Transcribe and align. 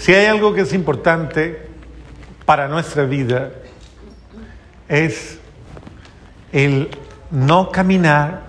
Si 0.00 0.14
hay 0.14 0.24
algo 0.24 0.54
que 0.54 0.62
es 0.62 0.72
importante 0.72 1.60
para 2.46 2.68
nuestra 2.68 3.04
vida, 3.04 3.50
es 4.88 5.38
el 6.52 6.88
no 7.30 7.70
caminar, 7.70 8.44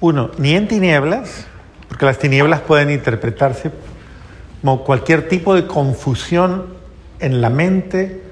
uno, 0.00 0.30
ni 0.38 0.54
en 0.54 0.66
tinieblas, 0.66 1.46
porque 1.90 2.06
las 2.06 2.18
tinieblas 2.18 2.62
pueden 2.62 2.90
interpretarse 2.90 3.70
como 4.62 4.82
cualquier 4.82 5.28
tipo 5.28 5.54
de 5.54 5.66
confusión 5.66 6.68
en 7.18 7.42
la 7.42 7.50
mente, 7.50 8.22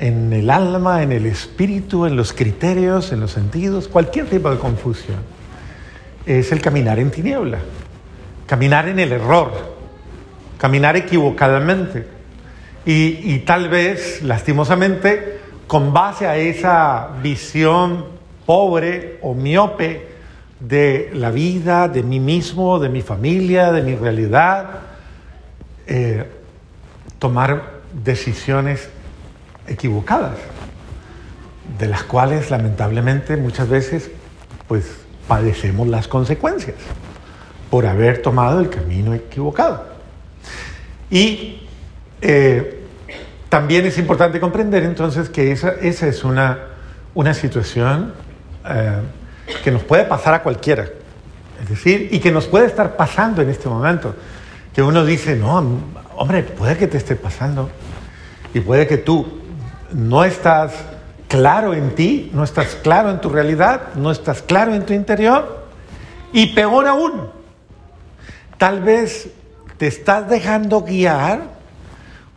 en 0.00 0.32
el 0.32 0.50
alma, 0.50 1.04
en 1.04 1.12
el 1.12 1.26
espíritu, 1.26 2.06
en 2.06 2.16
los 2.16 2.32
criterios, 2.32 3.12
en 3.12 3.20
los 3.20 3.30
sentidos, 3.30 3.86
cualquier 3.86 4.26
tipo 4.26 4.50
de 4.50 4.58
confusión. 4.58 5.18
Es 6.26 6.50
el 6.50 6.60
caminar 6.60 6.98
en 6.98 7.12
tiniebla, 7.12 7.58
caminar 8.48 8.88
en 8.88 8.98
el 8.98 9.12
error, 9.12 9.75
caminar 10.58 10.96
equivocadamente. 10.96 12.06
Y, 12.84 13.40
tal 13.40 13.68
vez, 13.68 14.22
lastimosamente, 14.22 15.40
con 15.66 15.92
base 15.92 16.26
a 16.26 16.36
esa 16.36 17.08
visión 17.20 18.04
pobre 18.46 19.18
o 19.22 19.34
miope 19.34 20.06
de 20.60 21.10
la 21.12 21.32
vida, 21.32 21.88
de 21.88 22.04
mí 22.04 22.20
mismo, 22.20 22.78
de 22.78 22.88
mi 22.88 23.02
familia, 23.02 23.72
de 23.72 23.82
mi 23.82 23.96
realidad, 23.96 24.66
eh, 25.88 26.30
tomar 27.18 27.80
decisiones 28.04 28.88
equivocadas, 29.66 30.38
de 31.78 31.88
las 31.88 32.04
cuales 32.04 32.52
lamentablemente 32.52 33.36
muchas 33.36 33.68
veces 33.68 34.10
pues 34.68 34.84
padecemos 35.26 35.88
las 35.88 36.06
consecuencias 36.06 36.76
por 37.68 37.86
haber 37.86 38.22
tomado 38.22 38.60
el 38.60 38.70
camino 38.70 39.12
equivocado. 39.12 39.95
Y 41.10 41.62
eh, 42.20 42.82
también 43.48 43.86
es 43.86 43.98
importante 43.98 44.40
comprender 44.40 44.82
entonces 44.82 45.28
que 45.28 45.52
esa, 45.52 45.70
esa 45.70 46.08
es 46.08 46.24
una, 46.24 46.58
una 47.14 47.32
situación 47.34 48.12
eh, 48.68 48.98
que 49.62 49.70
nos 49.70 49.82
puede 49.84 50.04
pasar 50.04 50.34
a 50.34 50.42
cualquiera, 50.42 50.88
es 51.62 51.68
decir, 51.68 52.08
y 52.10 52.18
que 52.18 52.32
nos 52.32 52.46
puede 52.46 52.66
estar 52.66 52.96
pasando 52.96 53.42
en 53.42 53.48
este 53.48 53.68
momento, 53.68 54.14
que 54.74 54.82
uno 54.82 55.04
dice, 55.04 55.36
no, 55.36 55.80
hombre, 56.16 56.42
puede 56.42 56.76
que 56.76 56.86
te 56.86 56.96
esté 56.96 57.14
pasando, 57.16 57.70
y 58.52 58.60
puede 58.60 58.86
que 58.86 58.98
tú 58.98 59.40
no 59.92 60.24
estás 60.24 60.72
claro 61.28 61.74
en 61.74 61.94
ti, 61.94 62.30
no 62.34 62.42
estás 62.42 62.74
claro 62.82 63.10
en 63.10 63.20
tu 63.20 63.28
realidad, 63.28 63.94
no 63.94 64.10
estás 64.10 64.42
claro 64.42 64.74
en 64.74 64.84
tu 64.84 64.92
interior, 64.92 65.66
y 66.32 66.48
peor 66.54 66.88
aún, 66.88 67.30
tal 68.58 68.82
vez 68.82 69.30
te 69.78 69.86
estás 69.86 70.28
dejando 70.28 70.82
guiar 70.82 71.56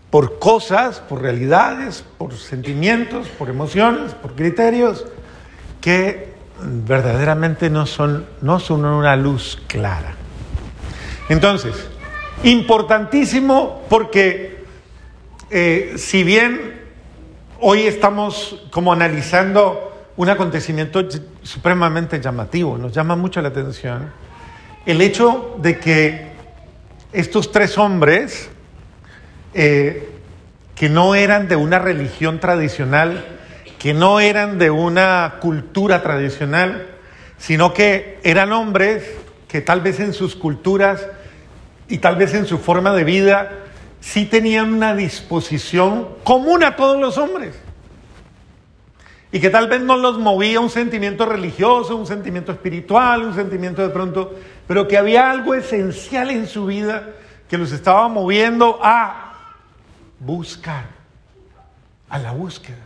por 0.09 0.39
cosas, 0.39 0.99
por 0.99 1.21
realidades, 1.21 2.03
por 2.17 2.33
sentimientos, 2.33 3.27
por 3.27 3.49
emociones, 3.49 4.13
por 4.13 4.35
criterios 4.35 5.05
que 5.81 6.33
verdaderamente 6.61 7.69
no 7.69 7.85
son, 7.85 8.25
no 8.41 8.59
son 8.59 8.85
una 8.85 9.15
luz 9.15 9.61
clara. 9.67 10.15
Entonces, 11.29 11.75
importantísimo 12.43 13.83
porque 13.87 14.63
eh, 15.51 15.93
si 15.97 16.23
bien 16.23 16.81
hoy 17.59 17.83
estamos 17.83 18.63
como 18.71 18.91
analizando 18.91 19.85
un 20.17 20.29
acontecimiento 20.29 21.07
supremamente 21.43 22.19
llamativo, 22.19 22.77
nos 22.77 22.91
llama 22.91 23.15
mucho 23.15 23.41
la 23.41 23.49
atención 23.49 24.11
el 24.85 25.01
hecho 25.01 25.55
de 25.61 25.77
que 25.79 26.28
estos 27.11 27.51
tres 27.51 27.77
hombres, 27.77 28.49
eh, 29.53 30.09
que 30.75 30.89
no 30.89 31.15
eran 31.15 31.47
de 31.47 31.55
una 31.55 31.79
religión 31.79 32.39
tradicional, 32.39 33.25
que 33.77 33.93
no 33.93 34.19
eran 34.19 34.59
de 34.59 34.69
una 34.69 35.35
cultura 35.41 36.01
tradicional, 36.01 36.87
sino 37.37 37.73
que 37.73 38.19
eran 38.23 38.51
hombres 38.51 39.03
que 39.47 39.61
tal 39.61 39.81
vez 39.81 39.99
en 39.99 40.13
sus 40.13 40.35
culturas 40.35 41.07
y 41.87 41.97
tal 41.97 42.15
vez 42.15 42.33
en 42.33 42.45
su 42.45 42.59
forma 42.59 42.93
de 42.93 43.03
vida 43.03 43.51
sí 43.99 44.25
tenían 44.25 44.73
una 44.73 44.95
disposición 44.95 46.07
común 46.23 46.63
a 46.63 46.75
todos 46.75 46.99
los 46.99 47.17
hombres. 47.17 47.55
Y 49.31 49.39
que 49.39 49.49
tal 49.49 49.67
vez 49.67 49.81
no 49.81 49.97
los 49.97 50.17
movía 50.17 50.59
un 50.59 50.69
sentimiento 50.69 51.25
religioso, 51.25 51.95
un 51.95 52.07
sentimiento 52.07 52.51
espiritual, 52.51 53.23
un 53.23 53.35
sentimiento 53.35 53.81
de 53.81 53.89
pronto, 53.89 54.35
pero 54.69 54.87
que 54.87 54.99
había 54.99 55.31
algo 55.31 55.55
esencial 55.55 56.29
en 56.29 56.45
su 56.45 56.67
vida 56.67 57.15
que 57.49 57.57
los 57.57 57.71
estaba 57.71 58.07
moviendo 58.07 58.79
a 58.83 59.33
buscar, 60.19 60.85
a 62.07 62.19
la 62.19 62.33
búsqueda. 62.33 62.77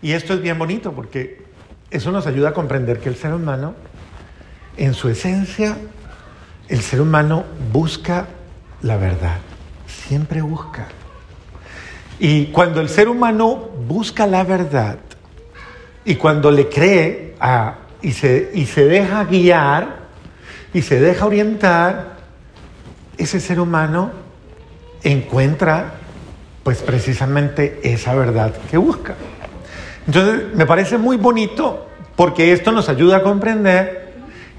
Y 0.00 0.12
esto 0.12 0.32
es 0.32 0.40
bien 0.40 0.58
bonito 0.58 0.92
porque 0.92 1.42
eso 1.90 2.10
nos 2.10 2.26
ayuda 2.26 2.48
a 2.48 2.52
comprender 2.54 3.00
que 3.00 3.10
el 3.10 3.16
ser 3.16 3.34
humano, 3.34 3.74
en 4.78 4.94
su 4.94 5.10
esencia, 5.10 5.76
el 6.68 6.80
ser 6.80 7.02
humano 7.02 7.44
busca 7.70 8.26
la 8.80 8.96
verdad, 8.96 9.36
siempre 9.86 10.40
busca. 10.40 10.86
Y 12.18 12.46
cuando 12.46 12.80
el 12.80 12.88
ser 12.88 13.10
humano 13.10 13.56
busca 13.86 14.26
la 14.26 14.42
verdad 14.42 14.96
y 16.06 16.14
cuando 16.14 16.50
le 16.50 16.70
cree 16.70 17.34
a, 17.40 17.74
y, 18.00 18.12
se, 18.12 18.52
y 18.54 18.64
se 18.64 18.86
deja 18.86 19.24
guiar 19.24 19.97
y 20.72 20.82
se 20.82 21.00
deja 21.00 21.26
orientar, 21.26 22.18
ese 23.16 23.40
ser 23.40 23.60
humano 23.60 24.10
encuentra 25.02 25.94
pues 26.62 26.82
precisamente 26.82 27.80
esa 27.82 28.14
verdad 28.14 28.54
que 28.70 28.76
busca. 28.76 29.14
Entonces, 30.06 30.54
me 30.54 30.66
parece 30.66 30.98
muy 30.98 31.16
bonito 31.16 31.86
porque 32.16 32.52
esto 32.52 32.72
nos 32.72 32.88
ayuda 32.88 33.18
a 33.18 33.22
comprender 33.22 34.08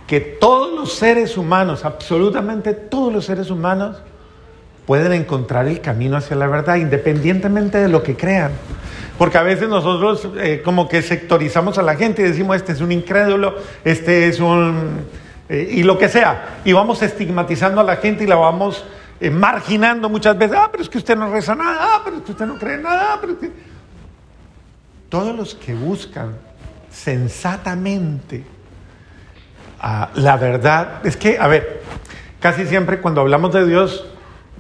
que 0.08 0.20
todos 0.20 0.74
los 0.74 0.94
seres 0.94 1.38
humanos, 1.38 1.86
absolutamente 1.86 2.74
todos 2.74 3.14
los 3.14 3.26
seres 3.26 3.52
humanos, 3.52 3.98
pueden 4.88 5.14
encontrar 5.14 5.68
el 5.68 5.82
camino 5.82 6.18
hacia 6.18 6.36
la 6.36 6.48
verdad, 6.48 6.78
independientemente 6.78 7.78
de 7.78 7.90
lo 7.90 8.02
que 8.02 8.16
crean. 8.16 8.52
Porque 9.20 9.38
a 9.38 9.44
veces 9.44 9.70
nosotros 9.70 10.28
eh, 10.40 10.62
como 10.66 10.88
que 10.88 11.04
sectorizamos 11.04 11.78
a 11.78 11.84
la 11.84 11.96
gente 11.96 12.24
y 12.24 12.26
decimos, 12.26 12.56
este 12.56 12.72
es 12.72 12.82
un 12.82 12.92
incrédulo, 12.92 13.56
este 13.84 14.28
es 14.28 14.40
un... 14.40 15.02
Eh, 15.50 15.68
y 15.72 15.84
lo 15.84 15.98
que 15.98 16.08
sea. 16.08 16.60
Y 16.64 16.74
vamos 16.74 17.02
estigmatizando 17.02 17.82
a 17.82 17.84
la 17.84 17.98
gente 17.98 18.24
y 18.24 18.28
la 18.28 18.36
vamos 18.36 18.86
eh, 19.20 19.30
marginando 19.30 20.08
muchas 20.08 20.38
veces, 20.38 20.56
ah, 20.58 20.70
pero 20.72 20.84
es 20.84 20.90
que 20.90 21.00
usted 21.00 21.18
no 21.18 21.32
reza 21.32 21.56
nada, 21.56 21.78
ah, 21.82 22.02
pero 22.06 22.18
es 22.18 22.24
que 22.24 22.32
usted 22.32 22.46
no 22.46 22.58
cree 22.58 22.78
nada, 22.78 23.14
ah, 23.14 23.18
pero 23.20 23.34
es 23.34 23.40
que... 23.40 23.52
Todos 25.10 25.36
los 25.36 25.56
que 25.56 25.74
buscan 25.74 26.36
sensatamente 26.92 28.46
la 30.16 30.38
verdad, 30.38 31.06
es 31.06 31.16
que, 31.16 31.38
a 31.40 31.48
ver, 31.48 31.82
casi 32.40 32.66
siempre 32.66 33.00
cuando 33.00 33.22
hablamos 33.22 33.54
de 33.54 33.66
Dios, 33.66 34.06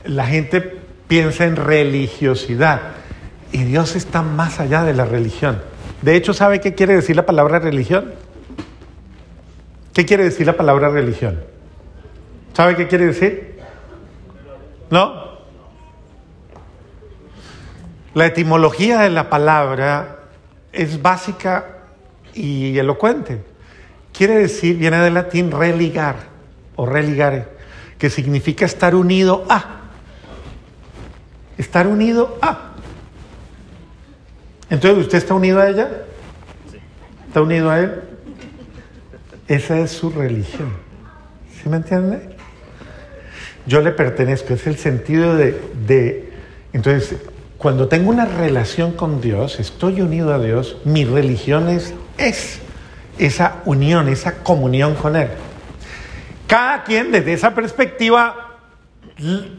la 0.05 0.25
gente 0.25 0.61
piensa 1.07 1.45
en 1.45 1.55
religiosidad 1.55 2.81
y 3.51 3.63
Dios 3.63 3.95
está 3.95 4.21
más 4.21 4.59
allá 4.59 4.83
de 4.83 4.93
la 4.93 5.05
religión. 5.05 5.61
De 6.01 6.15
hecho, 6.15 6.33
¿sabe 6.33 6.61
qué 6.61 6.73
quiere 6.73 6.95
decir 6.95 7.15
la 7.15 7.25
palabra 7.25 7.59
religión? 7.59 8.13
¿Qué 9.99 10.05
quiere 10.05 10.23
decir 10.23 10.47
la 10.47 10.55
palabra 10.55 10.87
religión? 10.87 11.43
¿Sabe 12.53 12.77
qué 12.77 12.87
quiere 12.87 13.07
decir? 13.07 13.59
¿No? 14.89 15.39
La 18.13 18.27
etimología 18.27 19.01
de 19.01 19.09
la 19.09 19.29
palabra 19.29 20.19
es 20.71 21.01
básica 21.01 21.79
y 22.33 22.77
elocuente. 22.77 23.43
Quiere 24.13 24.35
decir, 24.35 24.77
viene 24.77 24.99
del 24.99 25.15
latín 25.15 25.51
religar 25.51 26.15
o 26.77 26.85
religare, 26.85 27.47
que 27.97 28.09
significa 28.09 28.63
estar 28.63 28.95
unido 28.95 29.43
a. 29.49 29.81
Estar 31.57 31.87
unido 31.87 32.37
a. 32.41 32.71
Entonces, 34.69 35.07
¿usted 35.07 35.17
está 35.17 35.33
unido 35.33 35.59
a 35.59 35.67
ella? 35.67 35.89
¿Está 37.27 37.41
unido 37.41 37.69
a 37.69 37.79
él? 37.81 38.08
Esa 39.49 39.79
es 39.79 39.91
su 39.91 40.11
religión. 40.11 40.71
¿Sí 41.61 41.67
me 41.67 41.77
entiende? 41.77 42.37
yo 43.65 43.81
le 43.81 43.91
pertenezco, 43.91 44.53
es 44.53 44.65
el 44.67 44.77
sentido 44.77 45.35
de, 45.35 46.29
Entonces, 46.73 47.15
cuando 47.57 47.87
tengo 47.87 48.09
una 48.09 48.25
relación 48.25 48.93
con 48.93 49.21
Dios, 49.21 49.59
estoy 49.59 50.01
unido 50.01 50.33
a 50.33 50.39
Dios, 50.39 50.77
mi 50.85 51.05
religión 51.05 51.69
es, 51.69 51.93
es 52.17 52.59
esa 53.17 53.61
unión, 53.65 54.07
esa 54.07 54.43
comunión 54.43 54.95
con 54.95 55.15
Él. 55.15 55.27
Cada 56.47 56.83
quien 56.83 57.11
desde 57.11 57.33
esa 57.33 57.53
perspectiva 57.53 58.57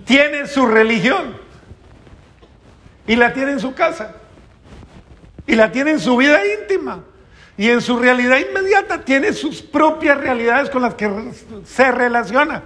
tiene 0.04 0.46
su 0.46 0.66
religión 0.66 1.36
y 3.06 3.16
la 3.16 3.32
tiene 3.32 3.52
en 3.52 3.60
su 3.60 3.74
casa 3.74 4.14
y 5.46 5.54
la 5.54 5.70
tiene 5.70 5.92
en 5.92 6.00
su 6.00 6.16
vida 6.16 6.40
íntima 6.60 7.04
y 7.60 7.68
en 7.68 7.82
su 7.82 7.98
realidad 7.98 8.38
inmediata 8.38 9.04
tiene 9.04 9.34
sus 9.34 9.60
propias 9.60 10.16
realidades 10.16 10.70
con 10.70 10.80
las 10.80 10.94
que 10.94 11.30
se 11.66 11.92
relaciona. 11.92 12.62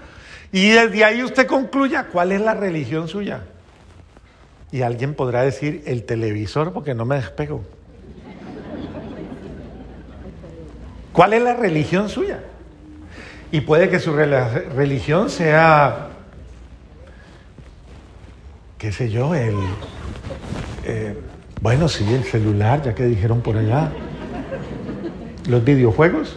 Y 0.52 0.68
desde 0.68 1.04
ahí 1.04 1.24
usted 1.24 1.48
concluya 1.48 2.06
cuál 2.12 2.30
es 2.30 2.40
la 2.40 2.54
religión 2.54 3.08
suya. 3.08 3.42
Y 4.70 4.82
alguien 4.82 5.14
podrá 5.14 5.42
decir 5.42 5.82
el 5.86 6.04
televisor 6.04 6.72
porque 6.72 6.94
no 6.94 7.04
me 7.06 7.16
despego. 7.16 7.64
¿Cuál 11.12 11.32
es 11.32 11.42
la 11.42 11.54
religión 11.56 12.08
suya? 12.08 12.44
Y 13.50 13.62
puede 13.62 13.88
que 13.88 13.98
su 13.98 14.14
religión 14.14 15.28
sea, 15.28 16.10
qué 18.78 18.92
sé 18.92 19.10
yo, 19.10 19.34
el, 19.34 19.56
eh, 20.84 21.18
bueno, 21.60 21.88
sí, 21.88 22.06
el 22.14 22.22
celular, 22.22 22.80
ya 22.84 22.94
que 22.94 23.06
dijeron 23.06 23.40
por 23.40 23.56
allá, 23.56 23.90
los 25.48 25.64
videojuegos, 25.64 26.36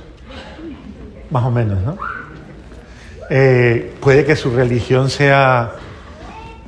más 1.29 1.43
o 1.43 1.51
menos, 1.51 1.81
¿no? 1.83 1.97
Eh, 3.29 3.93
puede 3.99 4.25
que 4.25 4.35
su 4.35 4.55
religión 4.55 5.09
sea 5.09 5.73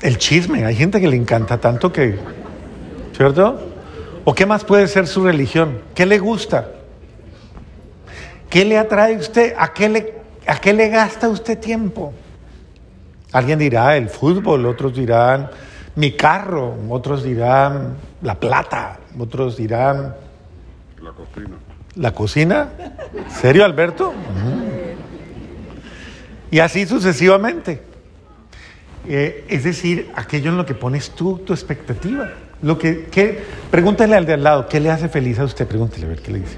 el 0.02 0.18
chisme. 0.18 0.66
Hay 0.66 0.76
gente 0.76 1.00
que 1.00 1.08
le 1.08 1.16
encanta 1.16 1.58
tanto 1.58 1.92
que, 1.92 2.18
¿cierto? 3.16 3.60
¿O 4.26 4.34
qué 4.34 4.46
más 4.46 4.66
puede 4.66 4.88
ser 4.88 5.08
su 5.08 5.24
religión? 5.24 5.80
¿Qué 5.96 6.06
le 6.06 6.20
gusta? 6.20 6.70
¿Qué 8.50 8.66
le 8.66 8.78
atrae 8.78 9.16
a 9.16 9.20
usted? 9.20 9.54
¿A 9.58 9.74
qué 9.74 9.90
le, 9.90 10.14
a 10.48 10.60
qué 10.60 10.74
le 10.74 10.90
gasta 10.90 11.30
usted 11.30 11.60
tiempo? 11.60 12.14
Alguien 13.32 13.60
dirá 13.60 13.96
el 13.96 14.10
fútbol, 14.10 14.66
otros 14.66 14.96
dirán 14.96 15.50
mi 15.96 16.14
carro, 16.14 16.76
otros 16.90 17.24
dirán 17.24 17.96
la 18.22 18.36
plata, 18.36 19.00
otros 19.18 19.56
dirán... 19.58 20.16
La 21.02 21.12
cocina. 21.12 21.58
¿La 21.96 22.14
cocina? 22.14 22.70
¿Serio, 23.30 23.66
Alberto? 23.66 24.14
Y 26.52 26.60
así 26.60 26.86
sucesivamente. 26.86 27.82
Eh, 29.08 29.46
es 29.50 29.64
decir, 29.64 30.12
aquello 30.16 30.52
en 30.52 30.58
lo 30.58 30.66
que 30.66 30.74
pones 30.74 31.12
tú 31.12 31.40
tu 31.40 31.54
expectativa. 31.54 32.30
Lo 32.62 32.78
que, 32.78 33.06
que, 33.06 33.42
pregúntale 33.72 34.16
al 34.16 34.26
de 34.26 34.34
al 34.34 34.44
lado, 34.44 34.68
¿qué 34.68 34.80
le 34.80 34.92
hace 34.92 35.08
feliz 35.10 35.40
a 35.40 35.46
usted? 35.46 35.68
Pregúntele 35.68 36.06
a 36.06 36.10
ver 36.10 36.22
qué 36.22 36.32
le 36.32 36.40
dice. 36.40 36.58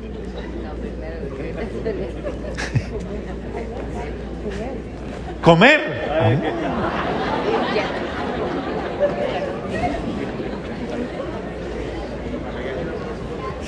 Comer. 5.42 6.02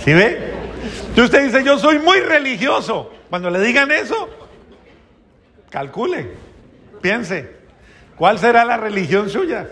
¿Sí 0.03 0.13
ve? 0.13 0.52
Entonces 1.13 1.25
usted 1.31 1.45
dice, 1.45 1.63
yo 1.63 1.77
soy 1.77 1.99
muy 1.99 2.21
religioso. 2.21 3.11
Cuando 3.29 3.51
le 3.51 3.59
digan 3.59 3.91
eso, 3.91 4.29
calcule, 5.69 6.31
piense, 7.03 7.51
¿cuál 8.15 8.39
será 8.39 8.65
la 8.65 8.77
religión 8.77 9.29
suya? 9.29 9.69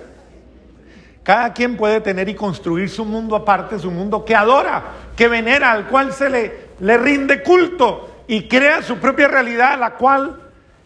Cada 1.24 1.52
quien 1.52 1.78
puede 1.78 2.00
tener 2.00 2.30
y 2.30 2.36
construir 2.36 2.92
su 2.92 3.06
mundo 3.06 3.36
aparte, 3.36 3.80
su 3.80 3.90
mundo 3.90 4.24
que 4.24 4.36
adora, 4.36 4.84
que 5.16 5.28
venera, 5.28 5.72
al 5.72 5.88
cual 5.88 6.14
se 6.14 6.30
le, 6.30 6.60
le 6.80 6.98
rinde 7.00 7.42
culto 7.42 8.24
y 8.28 8.48
crea 8.48 8.84
su 8.84 8.98
propia 8.98 9.28
realidad, 9.28 9.80
la 9.80 9.96
cual 9.96 10.40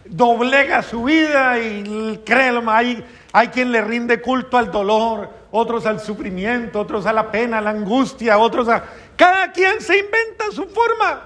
doblega 0.05 0.83
su 0.83 1.03
vida 1.03 1.59
y 1.59 2.21
créelo, 2.25 2.63
hay, 2.71 3.03
hay 3.33 3.49
quien 3.49 3.73
le 3.73 3.81
rinde 3.81 4.21
culto 4.21 4.57
al 4.57 4.71
dolor, 4.71 5.29
otros 5.51 5.85
al 5.85 5.99
sufrimiento, 5.99 6.79
otros 6.79 7.05
a 7.05 7.11
la 7.11 7.29
pena, 7.29 7.57
a 7.57 7.61
la 7.61 7.71
angustia, 7.71 8.37
otros 8.37 8.69
a... 8.69 8.85
Cada 9.15 9.51
quien 9.51 9.81
se 9.81 9.97
inventa 9.97 10.45
su 10.51 10.65
forma. 10.67 11.23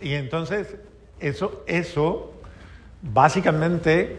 Y 0.00 0.14
entonces 0.14 0.76
eso, 1.18 1.64
eso 1.66 2.32
básicamente 3.02 4.18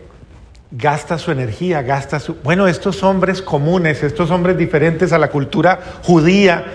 gasta 0.71 1.17
su 1.17 1.31
energía, 1.31 1.81
gasta 1.81 2.19
su... 2.19 2.35
Bueno, 2.35 2.67
estos 2.67 3.03
hombres 3.03 3.41
comunes, 3.41 4.03
estos 4.03 4.31
hombres 4.31 4.57
diferentes 4.57 5.13
a 5.13 5.17
la 5.17 5.29
cultura 5.29 5.79
judía, 6.03 6.65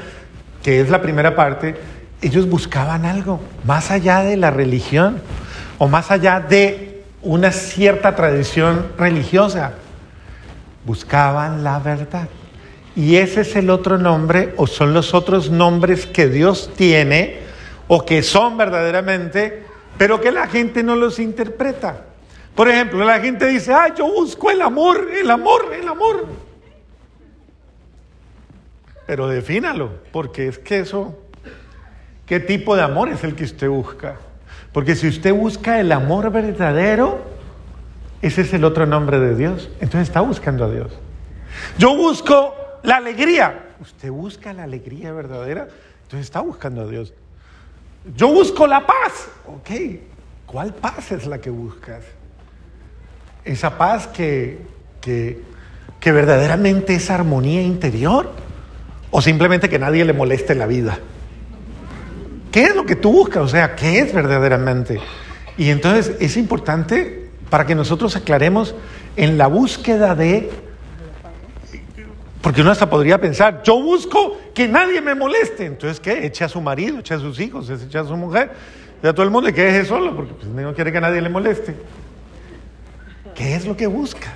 que 0.63 0.81
es 0.81 0.91
la 0.91 1.03
primera 1.03 1.37
parte, 1.37 1.77
ellos 2.23 2.49
buscaban 2.49 3.05
algo 3.05 3.41
más 3.65 3.91
allá 3.91 4.23
de 4.23 4.37
la 4.37 4.51
religión 4.51 5.21
o 5.79 5.89
más 5.89 6.11
allá 6.11 6.41
de 6.41 7.05
una 7.23 7.53
cierta 7.53 8.17
tradición 8.17 8.93
religiosa. 8.97 9.75
Buscaban 10.85 11.63
la 11.65 11.79
verdad. 11.79 12.29
Y 12.97 13.17
ese 13.17 13.41
es 13.41 13.57
el 13.57 13.71
otro 13.71 13.99
nombre 13.99 14.55
o 14.57 14.67
son 14.67 14.95
los 14.95 15.15
otros 15.15 15.51
nombres 15.51 16.07
que 16.07 16.29
Dios 16.29 16.71
tiene 16.77 17.41
o 17.89 18.05
que 18.05 18.23
son 18.23 18.57
verdaderamente, 18.57 19.65
pero 19.99 20.21
que 20.21 20.31
la 20.31 20.47
gente 20.47 20.83
no 20.83 20.95
los 20.97 21.19
interpreta. 21.19 22.05
Por 22.55 22.69
ejemplo, 22.69 23.05
la 23.05 23.19
gente 23.21 23.47
dice, 23.47 23.73
ah, 23.73 23.93
yo 23.95 24.07
busco 24.07 24.51
el 24.51 24.63
amor, 24.63 25.09
el 25.13 25.31
amor, 25.31 25.73
el 25.75 25.89
amor. 25.89 26.27
Pero 29.07 29.29
defínalo, 29.29 29.91
porque 30.13 30.49
es 30.49 30.59
que 30.59 30.79
eso 30.79 31.19
¿Qué 32.27 32.41
tipo 32.41 32.75
de 32.75 32.83
amor 32.83 33.11
es 33.11 33.23
el 33.23 33.35
que 33.35 33.45
usted 33.45 33.69
busca? 33.69 34.17
Porque 34.73 34.97
si 34.97 35.07
usted 35.07 35.33
busca 35.33 35.79
el 35.79 35.93
amor 35.93 36.31
verdadero, 36.31 37.23
ese 38.23 38.43
es 38.43 38.55
el 38.55 38.65
otro 38.65 38.87
nombre 38.87 39.19
de 39.19 39.37
Dios. 39.37 39.69
Entonces 39.75 40.09
está 40.09 40.21
buscando 40.23 40.65
a 40.65 40.71
Dios. 40.71 40.91
Yo 41.79 41.95
busco 41.97 42.55
la 42.85 42.97
alegría. 42.97 43.75
Usted 43.81 44.11
busca 44.11 44.53
la 44.53 44.63
alegría 44.63 45.13
verdadera, 45.13 45.69
entonces 46.03 46.27
está 46.27 46.41
buscando 46.41 46.83
a 46.83 46.87
Dios. 46.87 47.13
Yo 48.17 48.29
busco 48.29 48.67
la 48.67 48.87
paz. 48.87 49.29
Ok, 49.47 49.71
¿cuál 50.47 50.73
paz 50.75 51.11
es 51.11 51.27
la 51.27 51.41
que 51.41 51.51
buscas? 51.51 52.05
Esa 53.45 53.77
paz 53.77 54.07
que, 54.07 54.59
que, 55.01 55.43
que 55.99 56.13
verdaderamente 56.13 56.95
es 56.95 57.11
armonía 57.11 57.63
interior 57.63 58.31
o 59.11 59.21
simplemente 59.21 59.69
que 59.69 59.79
nadie 59.79 60.05
le 60.05 60.13
moleste 60.13 60.55
la 60.55 60.67
vida. 60.67 60.99
¿Qué 62.53 62.65
es 62.65 62.77
lo 62.77 62.87
que 62.87 62.97
tú 62.97 63.11
buscas? 63.11 63.43
O 63.43 63.49
sea, 63.49 63.75
¿qué 63.75 63.99
es 63.99 64.15
verdaderamente? 64.15 65.01
Y 65.57 65.71
entonces 65.71 66.17
es 66.21 66.37
importante 66.37 67.31
para 67.49 67.67
que 67.67 67.75
nosotros 67.75 68.15
aclaremos 68.17 68.75
en 69.17 69.39
la 69.39 69.47
búsqueda 69.47 70.15
de... 70.15 70.51
Porque 72.45 72.61
uno 72.61 72.73
hasta 72.73 72.91
podría 72.91 73.19
pensar, 73.19 73.63
yo 73.65 73.83
busco 73.83 74.39
que 74.53 74.69
nadie 74.69 75.01
me 75.01 75.15
moleste. 75.15 75.65
Entonces, 75.65 75.99
¿qué? 75.99 76.27
Eche 76.27 76.45
a 76.45 76.49
su 76.51 76.61
marido, 76.61 76.99
eche 76.99 77.15
a 77.15 77.19
sus 77.19 77.41
hijos, 77.41 77.71
eche 77.71 77.97
a 77.97 78.05
su 78.05 78.19
mujer, 78.19 78.53
eche 78.99 79.09
a 79.09 79.15
todo 79.15 79.25
el 79.25 79.31
mundo 79.31 79.49
y 79.49 79.55
que 79.55 79.63
deje 79.63 79.87
solo, 79.87 80.15
porque 80.15 80.35
pues, 80.35 80.49
no 80.49 80.75
quiere 80.75 80.93
que 80.93 81.01
nadie 81.01 81.23
le 81.23 81.31
moleste. 81.31 81.75
¿Qué 83.35 83.55
es 83.55 83.67
lo 83.67 83.75
que 83.79 83.87
buscas? 83.87 84.35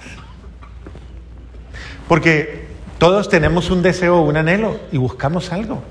Porque 2.09 2.69
todos 2.97 3.29
tenemos 3.29 3.71
un 3.71 3.83
deseo, 3.83 4.23
un 4.23 4.39
anhelo 4.39 4.81
y 4.91 4.97
buscamos 4.97 5.53
algo. 5.53 5.83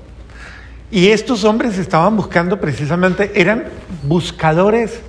Y 0.90 1.10
estos 1.10 1.44
hombres 1.44 1.78
estaban 1.78 2.16
buscando 2.16 2.60
precisamente, 2.60 3.30
eran 3.36 3.66
buscadores 4.02 5.02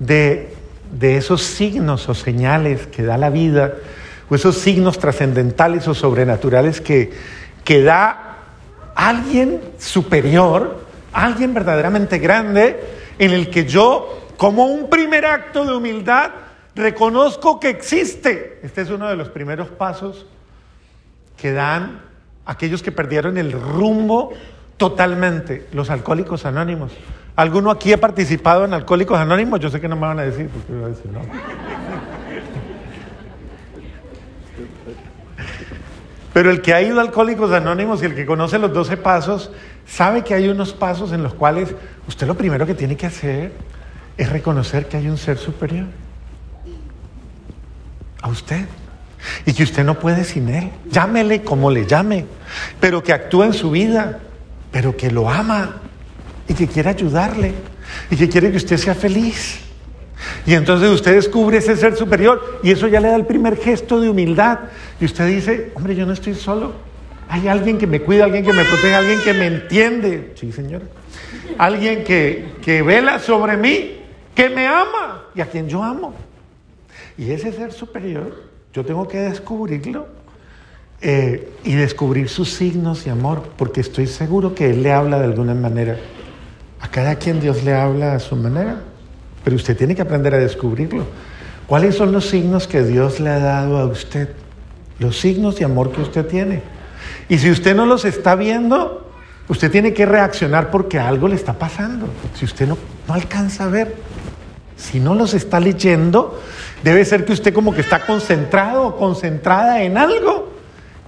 de, 0.00 0.52
esos 1.00 1.42
signos 1.42 2.08
o 2.08 2.14
señales 2.14 2.88
que 2.88 3.04
da 3.04 3.16
la 3.16 3.30
vida, 3.30 3.74
o 4.28 4.34
esos 4.34 4.58
signos 4.58 4.98
trascendentales 4.98 5.86
o 5.88 5.94
sobrenaturales 5.94 6.80
que, 6.80 7.12
que 7.64 7.82
da 7.82 8.36
alguien 8.94 9.60
superior, 9.78 10.84
alguien 11.12 11.54
verdaderamente 11.54 12.18
grande, 12.18 12.80
en 13.18 13.32
el 13.32 13.50
que 13.50 13.66
yo, 13.66 14.28
como 14.36 14.66
un 14.66 14.88
primer 14.88 15.26
acto 15.26 15.64
de 15.64 15.74
humildad, 15.74 16.30
reconozco 16.74 17.60
que 17.60 17.68
existe. 17.68 18.60
Este 18.62 18.82
es 18.82 18.90
uno 18.90 19.08
de 19.08 19.16
los 19.16 19.28
primeros 19.28 19.68
pasos 19.68 20.26
que 21.36 21.52
dan 21.52 22.00
aquellos 22.46 22.82
que 22.82 22.92
perdieron 22.92 23.38
el 23.38 23.52
rumbo 23.52 24.32
Totalmente, 24.82 25.68
los 25.72 25.90
alcohólicos 25.90 26.44
anónimos. 26.44 26.90
¿Alguno 27.36 27.70
aquí 27.70 27.92
ha 27.92 28.00
participado 28.00 28.64
en 28.64 28.74
alcohólicos 28.74 29.16
anónimos? 29.16 29.60
Yo 29.60 29.70
sé 29.70 29.80
que 29.80 29.86
no 29.86 29.94
me 29.94 30.08
van 30.08 30.18
a 30.18 30.22
decir, 30.22 30.48
porque 30.48 30.72
voy 30.72 30.84
a 30.84 30.88
decir 30.88 31.08
no. 31.12 31.20
Pero 36.32 36.50
el 36.50 36.62
que 36.62 36.72
ha 36.74 36.82
ido 36.82 36.98
a 36.98 37.02
Alcohólicos 37.02 37.52
Anónimos 37.52 38.02
y 38.02 38.06
el 38.06 38.14
que 38.14 38.24
conoce 38.26 38.58
los 38.58 38.72
12 38.72 38.96
pasos, 38.96 39.50
sabe 39.86 40.22
que 40.22 40.34
hay 40.34 40.48
unos 40.48 40.72
pasos 40.72 41.12
en 41.12 41.22
los 41.22 41.34
cuales 41.34 41.74
usted 42.08 42.26
lo 42.26 42.34
primero 42.36 42.66
que 42.66 42.74
tiene 42.74 42.96
que 42.96 43.06
hacer 43.06 43.52
es 44.16 44.28
reconocer 44.30 44.86
que 44.86 44.96
hay 44.96 45.08
un 45.08 45.18
ser 45.18 45.38
superior 45.38 45.86
a 48.20 48.28
usted 48.28 48.66
y 49.44 49.52
que 49.52 49.62
usted 49.62 49.84
no 49.84 49.98
puede 49.98 50.24
sin 50.24 50.48
él. 50.48 50.70
Llámele 50.90 51.42
como 51.42 51.70
le 51.70 51.86
llame, 51.86 52.26
pero 52.80 53.02
que 53.02 53.12
actúe 53.12 53.44
en 53.44 53.52
su 53.52 53.70
vida 53.70 54.20
pero 54.72 54.96
que 54.96 55.10
lo 55.10 55.28
ama 55.28 55.76
y 56.48 56.54
que 56.54 56.66
quiere 56.66 56.88
ayudarle 56.88 57.54
y 58.10 58.16
que 58.16 58.28
quiere 58.28 58.50
que 58.50 58.56
usted 58.56 58.78
sea 58.78 58.94
feliz. 58.94 59.60
Y 60.46 60.54
entonces 60.54 60.90
usted 60.90 61.14
descubre 61.14 61.58
ese 61.58 61.76
ser 61.76 61.96
superior 61.96 62.60
y 62.62 62.70
eso 62.70 62.88
ya 62.88 63.00
le 63.00 63.08
da 63.08 63.16
el 63.16 63.26
primer 63.26 63.56
gesto 63.56 64.00
de 64.00 64.10
humildad. 64.10 64.60
Y 65.00 65.04
usted 65.04 65.26
dice, 65.26 65.72
hombre, 65.74 65.94
yo 65.94 66.06
no 66.06 66.12
estoy 66.12 66.34
solo. 66.34 66.72
Hay 67.28 67.48
alguien 67.48 67.78
que 67.78 67.86
me 67.86 68.00
cuida, 68.00 68.24
alguien 68.24 68.44
que 68.44 68.52
me 68.52 68.64
protege, 68.64 68.94
alguien 68.94 69.20
que 69.22 69.32
me 69.32 69.46
entiende. 69.46 70.32
Sí, 70.34 70.52
señor. 70.52 70.82
Alguien 71.58 72.04
que, 72.04 72.52
que 72.62 72.82
vela 72.82 73.18
sobre 73.18 73.56
mí, 73.56 73.98
que 74.34 74.48
me 74.50 74.66
ama 74.66 75.24
y 75.34 75.40
a 75.40 75.46
quien 75.46 75.68
yo 75.68 75.82
amo. 75.82 76.14
Y 77.16 77.30
ese 77.30 77.52
ser 77.52 77.72
superior 77.72 78.50
Yo 78.72 78.84
tengo 78.84 79.06
que 79.06 79.18
descubrirlo 79.18 80.06
eh, 81.02 81.52
y 81.64 81.74
descubrir 81.74 82.28
sus 82.28 82.52
signos 82.52 83.04
de 83.04 83.10
amor, 83.10 83.50
porque 83.56 83.80
estoy 83.80 84.06
seguro 84.06 84.54
que 84.54 84.70
Él 84.70 84.82
le 84.82 84.92
habla 84.92 85.18
de 85.18 85.24
alguna 85.24 85.52
manera. 85.52 85.98
A 86.80 86.88
cada 86.88 87.16
quien 87.16 87.40
Dios 87.40 87.64
le 87.64 87.74
habla 87.74 88.14
a 88.14 88.18
su 88.18 88.36
manera, 88.36 88.82
pero 89.44 89.56
usted 89.56 89.76
tiene 89.76 89.94
que 89.94 90.02
aprender 90.02 90.34
a 90.34 90.38
descubrirlo. 90.38 91.06
¿Cuáles 91.66 91.96
son 91.96 92.12
los 92.12 92.26
signos 92.28 92.66
que 92.66 92.82
Dios 92.82 93.20
le 93.20 93.30
ha 93.30 93.38
dado 93.38 93.78
a 93.78 93.86
usted? 93.86 94.28
Los 94.98 95.18
signos 95.18 95.56
de 95.56 95.64
amor 95.64 95.92
que 95.92 96.00
usted 96.00 96.26
tiene. 96.26 96.62
Y 97.28 97.38
si 97.38 97.50
usted 97.50 97.74
no 97.74 97.86
los 97.86 98.04
está 98.04 98.34
viendo, 98.34 99.10
usted 99.48 99.70
tiene 99.70 99.92
que 99.94 100.06
reaccionar 100.06 100.70
porque 100.70 100.98
algo 100.98 101.28
le 101.28 101.34
está 101.34 101.54
pasando. 101.54 102.06
Si 102.34 102.44
usted 102.44 102.66
no, 102.68 102.76
no 103.08 103.14
alcanza 103.14 103.64
a 103.64 103.68
ver, 103.68 103.94
si 104.76 105.00
no 105.00 105.14
los 105.14 105.34
está 105.34 105.60
leyendo, 105.60 106.40
debe 106.82 107.04
ser 107.04 107.24
que 107.24 107.32
usted 107.32 107.54
como 107.54 107.74
que 107.74 107.80
está 107.80 108.04
concentrado 108.04 108.82
o 108.82 108.96
concentrada 108.96 109.82
en 109.82 109.96
algo 109.96 110.52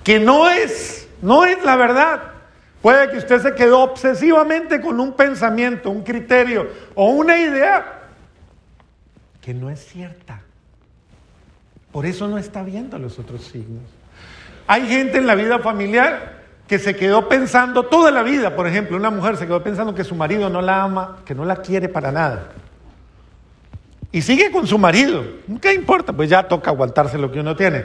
que 0.02 0.20
no 0.20 0.48
es, 0.48 1.08
no 1.22 1.44
es 1.44 1.62
la 1.64 1.76
verdad. 1.76 2.22
Puede 2.82 3.10
que 3.10 3.16
usted 3.16 3.40
se 3.40 3.54
quedó 3.54 3.80
obsesivamente 3.80 4.80
con 4.80 5.00
un 5.00 5.14
pensamiento, 5.14 5.90
un 5.90 6.02
criterio 6.02 6.68
o 6.94 7.06
una 7.06 7.38
idea 7.38 8.03
que 9.44 9.52
no 9.52 9.68
es 9.68 9.84
cierta. 9.84 10.40
Por 11.92 12.06
eso 12.06 12.26
no 12.28 12.38
está 12.38 12.62
viendo 12.62 12.98
los 12.98 13.18
otros 13.18 13.44
signos. 13.44 13.82
Hay 14.66 14.88
gente 14.88 15.18
en 15.18 15.26
la 15.26 15.34
vida 15.34 15.58
familiar 15.58 16.44
que 16.66 16.78
se 16.78 16.96
quedó 16.96 17.28
pensando 17.28 17.82
toda 17.82 18.10
la 18.10 18.22
vida, 18.22 18.56
por 18.56 18.66
ejemplo, 18.66 18.96
una 18.96 19.10
mujer 19.10 19.36
se 19.36 19.46
quedó 19.46 19.62
pensando 19.62 19.94
que 19.94 20.02
su 20.02 20.14
marido 20.14 20.48
no 20.48 20.62
la 20.62 20.82
ama, 20.82 21.18
que 21.26 21.34
no 21.34 21.44
la 21.44 21.56
quiere 21.56 21.90
para 21.90 22.10
nada. 22.10 22.52
Y 24.10 24.22
sigue 24.22 24.50
con 24.50 24.66
su 24.66 24.78
marido. 24.78 25.22
¿Qué 25.60 25.74
importa? 25.74 26.14
Pues 26.14 26.30
ya 26.30 26.48
toca 26.48 26.70
aguantarse 26.70 27.18
lo 27.18 27.30
que 27.30 27.40
uno 27.40 27.54
tiene. 27.54 27.84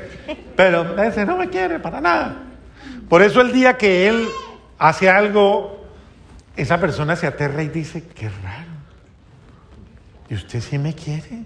Pero 0.55 0.97
ese 1.03 1.25
no 1.25 1.35
me 1.35 1.49
quiere 1.49 1.79
para 1.79 1.99
nada. 1.99 2.37
Por 3.09 3.21
eso 3.21 3.41
el 3.41 3.51
día 3.51 3.75
que 3.77 4.07
él 4.07 4.29
hace 4.77 5.09
algo, 5.09 5.83
esa 6.55 6.79
persona 6.79 7.17
se 7.17 7.27
aterra 7.27 7.63
y 7.63 7.67
dice, 7.67 8.05
qué 8.15 8.29
raro. 8.29 8.68
¿Y 10.29 10.35
usted 10.35 10.61
sí 10.61 10.77
me 10.77 10.93
quiere? 10.93 11.43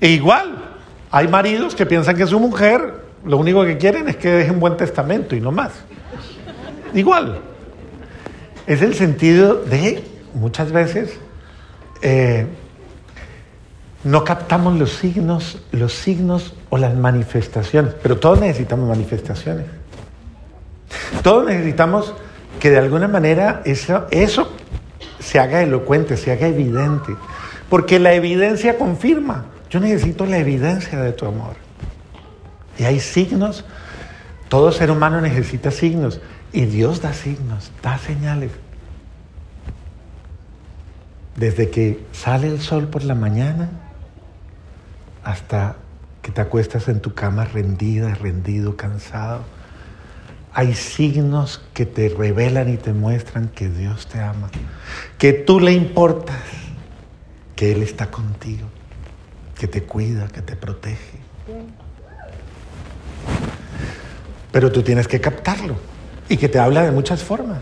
E 0.00 0.08
igual, 0.08 0.76
hay 1.10 1.28
maridos 1.28 1.74
que 1.74 1.86
piensan 1.86 2.16
que 2.16 2.26
su 2.26 2.38
mujer 2.38 3.02
lo 3.24 3.38
único 3.38 3.64
que 3.64 3.78
quieren 3.78 4.08
es 4.08 4.16
que 4.16 4.30
deje 4.30 4.50
un 4.50 4.60
buen 4.60 4.76
testamento 4.76 5.36
y 5.36 5.40
no 5.40 5.52
más. 5.52 5.72
Igual. 6.94 7.40
Es 8.66 8.82
el 8.82 8.94
sentido 8.94 9.56
de, 9.56 10.04
muchas 10.34 10.72
veces, 10.72 11.18
eh, 12.02 12.46
no 14.04 14.24
captamos 14.24 14.78
los 14.78 14.92
signos, 14.92 15.62
los 15.70 15.92
signos 15.92 16.54
o 16.70 16.78
las 16.78 16.94
manifestaciones, 16.94 17.94
pero 18.02 18.18
todos 18.18 18.40
necesitamos 18.40 18.88
manifestaciones. 18.88 19.66
Todos 21.22 21.46
necesitamos 21.46 22.14
que 22.60 22.70
de 22.70 22.78
alguna 22.78 23.08
manera 23.08 23.62
eso, 23.64 24.06
eso 24.10 24.52
se 25.22 25.38
haga 25.38 25.62
elocuente, 25.62 26.16
se 26.16 26.32
haga 26.32 26.48
evidente, 26.48 27.16
porque 27.70 27.98
la 27.98 28.12
evidencia 28.12 28.76
confirma. 28.76 29.46
Yo 29.70 29.80
necesito 29.80 30.26
la 30.26 30.38
evidencia 30.38 31.00
de 31.00 31.12
tu 31.12 31.26
amor. 31.26 31.54
Y 32.78 32.84
hay 32.84 33.00
signos, 33.00 33.64
todo 34.48 34.72
ser 34.72 34.90
humano 34.90 35.20
necesita 35.20 35.70
signos, 35.70 36.20
y 36.52 36.66
Dios 36.66 37.00
da 37.00 37.12
signos, 37.12 37.70
da 37.82 37.98
señales. 37.98 38.50
Desde 41.36 41.70
que 41.70 42.04
sale 42.12 42.48
el 42.48 42.60
sol 42.60 42.88
por 42.88 43.04
la 43.04 43.14
mañana 43.14 43.70
hasta 45.24 45.76
que 46.20 46.30
te 46.30 46.40
acuestas 46.40 46.88
en 46.88 47.00
tu 47.00 47.14
cama 47.14 47.44
rendida, 47.44 48.14
rendido, 48.14 48.76
cansado. 48.76 49.40
Hay 50.54 50.74
signos 50.74 51.62
que 51.72 51.86
te 51.86 52.10
revelan 52.10 52.68
y 52.68 52.76
te 52.76 52.92
muestran 52.92 53.48
que 53.48 53.68
Dios 53.68 54.06
te 54.06 54.20
ama, 54.20 54.50
que 55.18 55.32
tú 55.32 55.60
le 55.60 55.72
importas, 55.72 56.42
que 57.56 57.72
Él 57.72 57.82
está 57.82 58.10
contigo, 58.10 58.66
que 59.58 59.66
te 59.66 59.82
cuida, 59.82 60.28
que 60.28 60.42
te 60.42 60.56
protege. 60.56 61.20
Pero 64.50 64.70
tú 64.70 64.82
tienes 64.82 65.08
que 65.08 65.20
captarlo 65.20 65.76
y 66.28 66.36
que 66.36 66.48
te 66.48 66.58
habla 66.58 66.82
de 66.82 66.90
muchas 66.90 67.22
formas. 67.22 67.60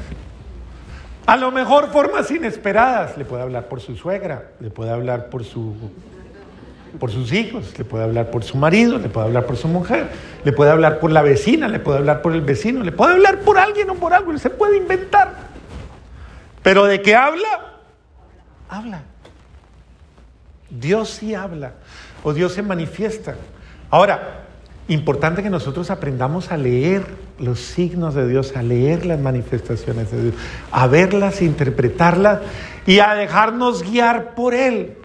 A 1.27 1.37
lo 1.37 1.53
mejor 1.53 1.93
formas 1.93 2.29
inesperadas. 2.33 3.17
Le 3.17 3.25
puede 3.25 3.45
hablar 3.45 3.69
por 3.69 3.81
su 3.81 3.95
suegra, 3.95 4.51
le 4.59 4.71
puede 4.71 4.91
hablar 4.91 5.31
por 5.31 5.45
su 5.45 5.77
por 6.99 7.11
sus 7.11 7.33
hijos, 7.33 7.75
le 7.79 7.85
puede 7.85 8.05
hablar 8.05 8.31
por 8.31 8.45
su 8.45 8.57
marido, 8.57 8.99
le 8.99 9.09
puede 9.09 9.27
hablar 9.27 9.47
por 9.47 9.57
su 9.57 9.69
mujer, 9.69 10.09
le 10.45 10.53
puede 10.53 10.71
hablar 10.71 10.99
por 10.99 11.11
la 11.11 11.23
vecina, 11.23 11.69
le 11.69 11.79
puede 11.79 11.99
hablar 11.99 12.23
por 12.23 12.35
el 12.35 12.41
vecino, 12.41 12.83
le 12.83 12.93
puede 12.93 13.13
hablar 13.13 13.41
por 13.41 13.59
alguien 13.59 13.91
o 13.91 13.95
por 13.95 14.13
algo, 14.13 14.37
se 14.39 14.51
puede 14.51 14.77
inventar. 14.77 15.35
Pero 16.63 16.85
de 16.85 17.01
qué 17.01 17.15
habla, 17.15 17.79
habla. 18.69 19.03
Dios 20.71 21.11
sí 21.11 21.35
habla 21.35 21.73
o 22.23 22.33
Dios 22.33 22.53
se 22.53 22.63
manifiesta. 22.63 23.35
Ahora, 23.91 24.45
importante 24.89 25.43
que 25.43 25.51
nosotros 25.51 25.91
aprendamos 25.91 26.53
a 26.53 26.57
leer 26.57 27.05
los 27.39 27.61
signos 27.61 28.15
de 28.15 28.29
Dios, 28.29 28.57
a 28.57 28.63
leer 28.63 29.07
las 29.07 29.19
manifestaciones 29.19 30.11
de 30.11 30.23
Dios, 30.23 30.35
a 30.71 30.87
verlas, 30.87 31.43
interpretarlas 31.43 32.41
y 32.87 33.01
a 33.01 33.15
dejarnos 33.15 33.83
guiar 33.83 34.35
por 34.35 34.55
Él. 34.55 34.97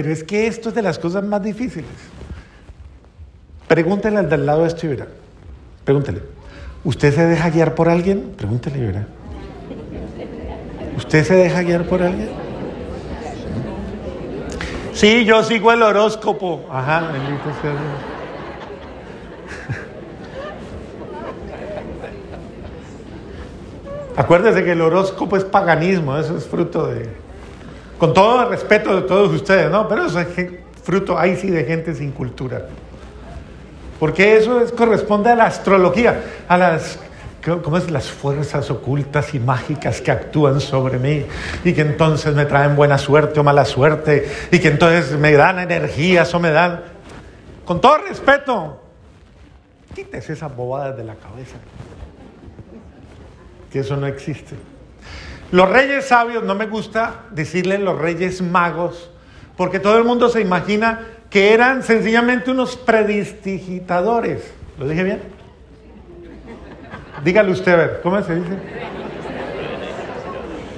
Pero 0.00 0.12
es 0.12 0.22
que 0.22 0.46
esto 0.46 0.68
es 0.68 0.76
de 0.76 0.82
las 0.82 0.96
cosas 0.96 1.24
más 1.24 1.42
difíciles. 1.42 1.90
Pregúntele 3.66 4.18
al 4.18 4.30
del 4.30 4.46
lado 4.46 4.62
de 4.62 4.68
esto 4.68 4.86
y 4.86 4.90
verá. 4.90 5.08
Pregúntele. 5.84 6.22
¿Usted 6.84 7.12
se 7.12 7.26
deja 7.26 7.50
guiar 7.50 7.74
por 7.74 7.88
alguien? 7.88 8.32
Pregúntele 8.36 8.78
y 8.78 8.82
verá. 8.82 9.08
¿Usted 10.96 11.24
se 11.24 11.34
deja 11.34 11.62
guiar 11.62 11.82
por 11.82 12.00
alguien? 12.00 12.28
Sí, 14.92 15.24
yo 15.24 15.42
sigo 15.42 15.72
el 15.72 15.82
horóscopo. 15.82 16.64
Ajá, 16.70 17.10
bendito 17.10 17.42
sea 17.60 17.72
Dios. 17.72 17.82
Acuérdese 24.16 24.62
que 24.62 24.70
el 24.70 24.80
horóscopo 24.80 25.36
es 25.36 25.42
paganismo, 25.42 26.16
eso 26.16 26.36
es 26.36 26.46
fruto 26.46 26.86
de, 26.86 27.27
con 27.98 28.14
todo 28.14 28.44
el 28.44 28.48
respeto 28.50 28.94
de 28.94 29.02
todos 29.02 29.32
ustedes, 29.34 29.70
¿no? 29.70 29.88
Pero 29.88 30.06
eso 30.06 30.20
es 30.20 30.28
fruto 30.82 31.18
ahí 31.18 31.36
sí 31.36 31.50
de 31.50 31.64
gente 31.64 31.94
sin 31.94 32.12
cultura. 32.12 32.66
Porque 33.98 34.36
eso 34.36 34.64
corresponde 34.76 35.30
a 35.30 35.34
la 35.34 35.46
astrología, 35.46 36.22
a 36.46 36.56
las, 36.56 37.00
¿cómo 37.62 37.76
es? 37.76 37.90
las 37.90 38.08
fuerzas 38.08 38.70
ocultas 38.70 39.34
y 39.34 39.40
mágicas 39.40 40.00
que 40.00 40.12
actúan 40.12 40.60
sobre 40.60 40.98
mí 40.98 41.26
y 41.64 41.72
que 41.72 41.80
entonces 41.80 42.34
me 42.34 42.46
traen 42.46 42.76
buena 42.76 42.96
suerte 42.96 43.40
o 43.40 43.44
mala 43.44 43.64
suerte 43.64 44.30
y 44.52 44.60
que 44.60 44.68
entonces 44.68 45.18
me 45.18 45.32
dan 45.32 45.58
energías 45.58 46.32
o 46.34 46.40
me 46.40 46.50
dan... 46.50 46.82
Con 47.64 47.80
todo 47.80 47.98
respeto, 47.98 48.80
quítese 49.94 50.32
esas 50.32 50.54
bobadas 50.54 50.96
de 50.96 51.04
la 51.04 51.16
cabeza. 51.16 51.56
Que 53.70 53.80
eso 53.80 53.96
no 53.96 54.06
existe. 54.06 54.54
Los 55.50 55.68
reyes 55.68 56.06
sabios, 56.06 56.44
no 56.44 56.54
me 56.54 56.66
gusta 56.66 57.22
decirle 57.30 57.78
los 57.78 57.98
reyes 57.98 58.42
magos, 58.42 59.10
porque 59.56 59.80
todo 59.80 59.96
el 59.98 60.04
mundo 60.04 60.28
se 60.28 60.40
imagina 60.40 61.06
que 61.30 61.52
eran 61.52 61.82
sencillamente 61.82 62.50
unos 62.50 62.76
predistigitadores. 62.76 64.52
¿Lo 64.78 64.86
dije 64.86 65.04
bien? 65.04 65.22
Dígale 67.24 67.50
usted, 67.50 67.72
a 67.72 67.76
ver, 67.76 68.00
¿cómo 68.02 68.22
se 68.22 68.34
dice? 68.36 68.58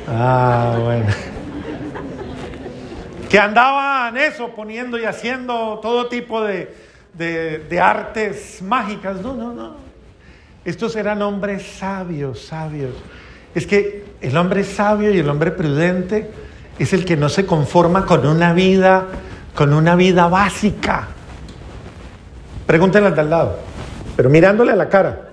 Ah, 0.09 0.77
bueno. 0.81 1.07
Que 3.29 3.39
andaban 3.39 4.17
eso, 4.17 4.49
poniendo 4.55 4.99
y 4.99 5.05
haciendo 5.05 5.79
todo 5.81 6.07
tipo 6.07 6.43
de, 6.43 6.75
de 7.15 7.81
artes 7.81 8.62
mágicas. 8.62 9.21
No, 9.21 9.35
no, 9.35 9.53
no. 9.53 9.77
Estos 10.65 10.97
eran 10.97 11.23
hombres 11.23 11.62
sabios, 11.62 12.41
sabios 12.41 12.95
es 13.55 13.67
que 13.67 14.05
el 14.21 14.37
hombre 14.37 14.65
sabio 14.65 15.11
y 15.12 15.19
el 15.19 15.29
hombre 15.29 15.50
prudente 15.50 16.31
es 16.79 16.93
el 16.93 17.05
que 17.05 17.17
no 17.17 17.29
se 17.29 17.47
conforma 17.47 18.07
con 18.07 18.27
una 18.27 18.53
vida, 18.53 19.07
con 19.55 19.73
una 19.73 19.97
vida 19.97 20.29
básica. 20.29 21.09
Pregúntenle 22.67 23.09
al 23.09 23.31
lado, 23.31 23.57
pero 24.17 24.31
mirándole 24.31 24.73
a 24.73 24.77
la 24.77 24.89
cara. 24.89 25.29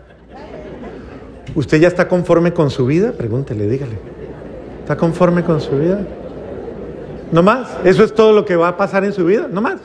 ¿Usted 1.55 1.79
ya 1.79 1.87
está 1.87 2.07
conforme 2.07 2.53
con 2.53 2.69
su 2.69 2.85
vida? 2.85 3.11
Pregúntele, 3.11 3.67
dígale. 3.67 3.97
¿Está 4.81 4.95
conforme 4.95 5.43
con 5.43 5.59
su 5.59 5.77
vida? 5.77 5.99
¿No 7.31 7.43
más? 7.43 7.77
¿Eso 7.83 8.03
es 8.03 8.13
todo 8.13 8.31
lo 8.31 8.45
que 8.45 8.55
va 8.55 8.69
a 8.69 8.77
pasar 8.77 9.03
en 9.03 9.13
su 9.13 9.25
vida? 9.25 9.47
¿No 9.49 9.61
más? 9.61 9.79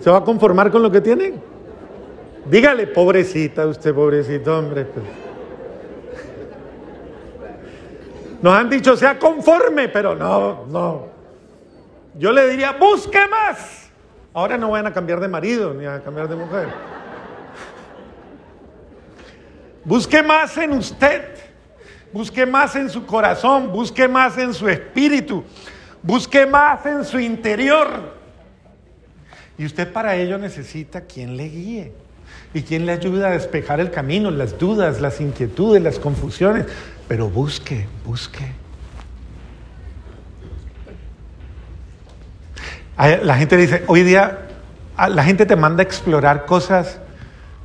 ¿Se 0.00 0.10
va 0.10 0.18
a 0.18 0.24
conformar 0.24 0.70
con 0.70 0.82
lo 0.82 0.90
que 0.90 1.00
tiene? 1.00 1.34
Dígale, 2.50 2.88
pobrecita, 2.88 3.66
usted 3.66 3.94
pobrecito, 3.94 4.58
hombre. 4.58 4.84
Pues. 4.84 5.04
Nos 8.42 8.54
han 8.54 8.68
dicho, 8.68 8.96
sea 8.96 9.18
conforme, 9.18 9.88
pero 9.88 10.16
no, 10.16 10.66
no. 10.66 11.06
Yo 12.18 12.32
le 12.32 12.48
diría, 12.50 12.72
busque 12.72 13.20
más. 13.28 13.90
Ahora 14.34 14.58
no 14.58 14.70
van 14.70 14.86
a 14.86 14.92
cambiar 14.92 15.20
de 15.20 15.28
marido 15.28 15.72
ni 15.72 15.86
a 15.86 16.02
cambiar 16.02 16.28
de 16.28 16.36
mujer. 16.36 16.68
Busque 19.84 20.22
más 20.22 20.56
en 20.58 20.72
usted, 20.72 21.22
busque 22.12 22.46
más 22.46 22.76
en 22.76 22.88
su 22.88 23.04
corazón, 23.04 23.72
busque 23.72 24.06
más 24.06 24.38
en 24.38 24.54
su 24.54 24.68
espíritu, 24.68 25.44
busque 26.02 26.46
más 26.46 26.84
en 26.86 27.04
su 27.04 27.18
interior. 27.18 27.88
Y 29.58 29.66
usted 29.66 29.92
para 29.92 30.16
ello 30.16 30.38
necesita 30.38 31.02
quien 31.02 31.36
le 31.36 31.48
guíe 31.48 31.92
y 32.54 32.62
quien 32.62 32.86
le 32.86 32.92
ayude 32.92 33.26
a 33.26 33.30
despejar 33.30 33.80
el 33.80 33.90
camino, 33.90 34.30
las 34.30 34.58
dudas, 34.58 35.00
las 35.00 35.20
inquietudes, 35.20 35.82
las 35.82 35.98
confusiones. 35.98 36.66
Pero 37.12 37.28
busque, 37.28 37.86
busque. 38.06 38.52
La 43.22 43.36
gente 43.36 43.58
dice, 43.58 43.84
hoy 43.86 44.02
día 44.02 44.38
la 45.10 45.22
gente 45.22 45.44
te 45.44 45.54
manda 45.54 45.82
a 45.82 45.84
explorar 45.84 46.46
cosas, 46.46 47.00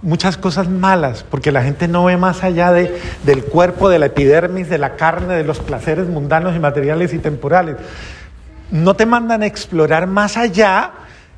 muchas 0.01 0.35
cosas 0.35 0.67
malas, 0.67 1.23
porque 1.23 1.53
la 1.53 1.63
gente 1.63 1.87
no 1.87 2.03
ve 2.03 2.17
más 2.17 2.43
allá 2.43 2.73
de, 2.73 2.99
del 3.23 3.45
cuerpo, 3.45 3.87
de 3.87 3.99
la 3.99 4.07
epidermis, 4.07 4.67
de 4.67 4.79
la 4.79 4.97
carne, 4.97 5.35
de 5.35 5.45
los 5.45 5.59
placeres 5.59 6.09
mundanos 6.09 6.53
y 6.53 6.59
materiales 6.59 7.13
y 7.13 7.19
temporales. 7.19 7.77
No 8.69 8.95
te 8.95 9.05
mandan 9.05 9.43
a 9.43 9.45
explorar 9.45 10.07
más 10.07 10.35
allá 10.35 10.91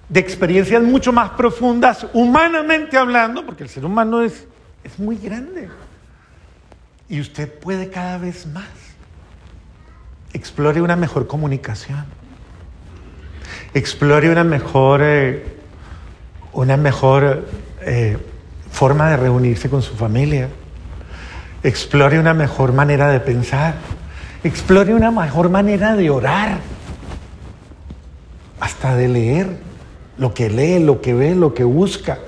de 0.10 0.20
experiencias 0.20 0.82
mucho 0.82 1.14
más 1.14 1.30
profundas, 1.30 2.08
humanamente 2.14 2.98
hablando, 2.98 3.46
porque 3.46 3.62
el 3.62 3.70
ser 3.70 3.86
humano 3.86 4.24
es, 4.24 4.48
es 4.84 4.98
muy 4.98 5.16
grande. 5.18 5.70
Y 7.10 7.20
usted 7.20 7.52
puede 7.52 7.90
cada 7.90 8.18
vez 8.18 8.46
más. 8.46 8.68
Explore 10.34 10.82
una 10.82 10.96
mejor 10.96 11.28
comunicación. 11.28 12.06
Explore 13.74 14.30
una 14.32 14.44
mejor, 14.44 15.02
eh, 15.04 15.44
una 16.54 16.78
mejor 16.78 17.48
eh, 17.82 18.18
forma 18.72 19.10
de 19.10 19.18
reunirse 19.18 19.70
con 19.70 19.82
su 19.82 19.96
familia. 19.96 20.50
Explore 21.64 22.20
una 22.20 22.34
mejor 22.34 22.74
manera 22.74 23.10
de 23.10 23.20
pensar. 23.20 23.76
Explore 24.44 24.94
una 24.94 25.12
mejor 25.12 25.50
manera 25.50 25.96
de 25.96 26.10
orar. 26.10 26.60
Hasta 28.60 28.96
de 28.96 29.08
leer 29.08 29.58
lo 30.20 30.34
que 30.34 30.50
lee, 30.50 30.80
lo 30.80 31.02
que 31.02 31.14
ve, 31.14 31.34
lo 31.34 31.54
que 31.54 31.64
busca. 31.64 32.20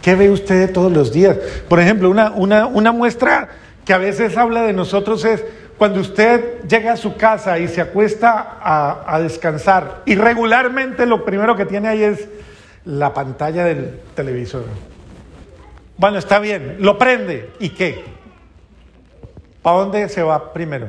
¿Qué 0.00 0.14
ve 0.14 0.30
usted 0.30 0.72
todos 0.72 0.92
los 0.92 1.12
días? 1.12 1.36
Por 1.68 1.80
ejemplo, 1.80 2.08
una, 2.08 2.30
una, 2.30 2.92
muestra 2.92 3.48
que 3.86 3.94
a 3.94 3.98
veces 3.98 4.36
habla 4.36 4.62
de 4.62 4.72
nosotros 4.72 5.24
es 5.24 5.44
cuando 5.78 6.00
usted 6.00 6.62
llega 6.68 6.92
a 6.92 6.96
su 6.96 7.16
casa 7.16 7.58
y 7.60 7.68
se 7.68 7.80
acuesta 7.80 8.58
a, 8.60 9.20
descansar 9.20 10.02
y 10.04 10.16
regularmente 10.16 11.06
lo 11.06 11.24
primero 11.24 11.56
que 11.56 11.66
tiene 11.66 11.88
ahí 11.88 12.02
es 12.02 12.28
la 12.84 13.14
pantalla 13.14 13.64
del 13.64 14.00
televisor. 14.14 14.64
Bueno, 15.96 16.18
está 16.18 16.40
bien, 16.40 16.76
lo 16.80 16.98
prende. 16.98 17.50
¿Y 17.60 17.70
qué? 17.70 18.04
¿Para 19.62 19.78
dónde 19.78 20.08
se 20.08 20.22
va 20.22 20.52
primero? 20.52 20.88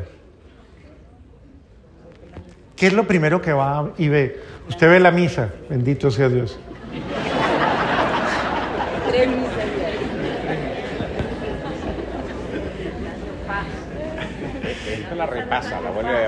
¿Qué 2.75 2.87
es 2.87 2.93
lo 2.93 3.05
primero 3.05 3.41
que 3.41 3.53
va 3.53 3.91
y 3.97 4.07
ve? 4.07 4.41
Usted 4.69 4.89
ve 4.89 4.99
la 4.99 5.11
misa, 5.11 5.49
bendito 5.69 6.09
sea 6.09 6.29
Dios. 6.29 6.59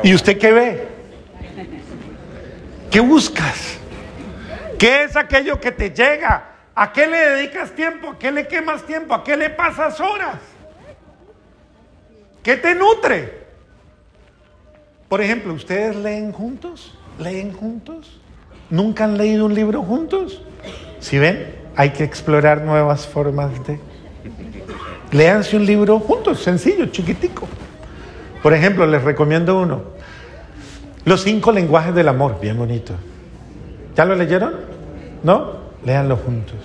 ¿Y 0.04 0.14
usted 0.14 0.38
qué 0.38 0.52
ve? 0.52 0.88
¿Qué 2.92 3.00
buscas? 3.00 3.78
¿Qué 4.78 5.04
es 5.04 5.16
aquello 5.16 5.60
que 5.60 5.72
te 5.72 5.92
llega? 5.92 6.46
¿A 6.74 6.94
qué 6.94 7.08
le 7.08 7.18
dedicas 7.18 7.72
tiempo? 7.72 8.12
¿A 8.12 8.20
qué 8.20 8.32
le 8.32 8.48
quemas 8.48 8.86
tiempo? 8.86 9.14
¿A 9.14 9.24
qué 9.24 9.36
le 9.36 9.50
pasas 9.50 10.00
horas? 10.00 10.38
¿Qué 12.42 12.56
te 12.56 12.74
nutre? 12.74 13.40
Por 15.10 15.22
ejemplo, 15.22 15.54
¿ustedes 15.54 15.96
leen 15.96 16.32
juntos? 16.32 16.98
¿Leen 17.20 17.52
juntos? 17.52 18.22
¿Nunca 18.70 19.04
han 19.04 19.18
leído 19.18 19.46
un 19.46 19.54
libro 19.54 19.84
juntos? 19.84 20.42
Si 21.00 21.18
ven, 21.18 21.56
hay 21.76 21.90
que 21.90 22.04
explorar 22.04 22.62
nuevas 22.62 23.08
formas 23.08 23.52
de... 23.66 23.80
Léanse 25.12 25.58
un 25.58 25.66
libro 25.66 26.00
juntos, 26.00 26.42
sencillo, 26.42 26.86
chiquitico. 26.86 27.48
Por 28.42 28.54
ejemplo, 28.54 28.86
les 28.86 29.04
recomiendo 29.04 29.60
uno. 29.60 29.82
Los 31.06 31.24
cinco 31.24 31.52
lenguajes 31.52 31.94
del 31.94 32.08
amor, 32.08 32.40
bien 32.42 32.58
bonito. 32.58 32.94
¿Ya 33.96 34.06
lo 34.06 34.16
leyeron? 34.16 34.54
¿No? 35.24 35.60
Léanlo 35.86 36.18
juntos. 36.18 36.58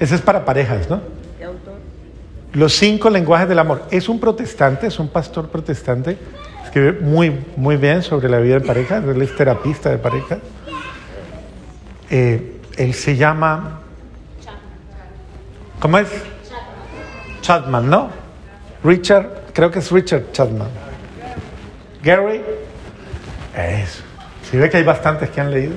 Ese 0.00 0.14
es 0.14 0.20
para 0.20 0.44
parejas, 0.44 0.88
¿no? 0.88 1.00
Los 2.52 2.74
cinco 2.74 3.08
lenguajes 3.10 3.48
del 3.48 3.58
amor. 3.58 3.84
Es 3.90 4.08
un 4.08 4.20
protestante, 4.20 4.86
es 4.86 4.98
un 4.98 5.08
pastor 5.08 5.48
protestante. 5.48 6.18
Escribe 6.64 6.92
muy, 7.00 7.44
muy 7.56 7.76
bien 7.76 8.02
sobre 8.02 8.28
la 8.28 8.38
vida 8.38 8.58
de 8.58 8.66
pareja. 8.66 8.98
Él 8.98 9.22
es 9.22 9.34
terapista 9.36 9.90
de 9.90 9.98
pareja. 9.98 10.38
Eh, 12.10 12.60
él 12.76 12.94
se 12.94 13.16
llama... 13.16 13.80
¿Cómo 15.80 15.98
es? 15.98 16.08
Chapman, 17.40 17.90
¿no? 17.90 18.08
Richard, 18.84 19.41
creo 19.52 19.70
que 19.70 19.78
es 19.80 19.90
Richard 19.90 20.32
Chapman. 20.32 20.68
Gary, 22.02 22.42
eso. 23.56 24.02
Si 24.50 24.56
ve 24.56 24.68
que 24.68 24.78
hay 24.78 24.84
bastantes 24.84 25.30
que 25.30 25.40
han 25.40 25.50
leído. 25.50 25.74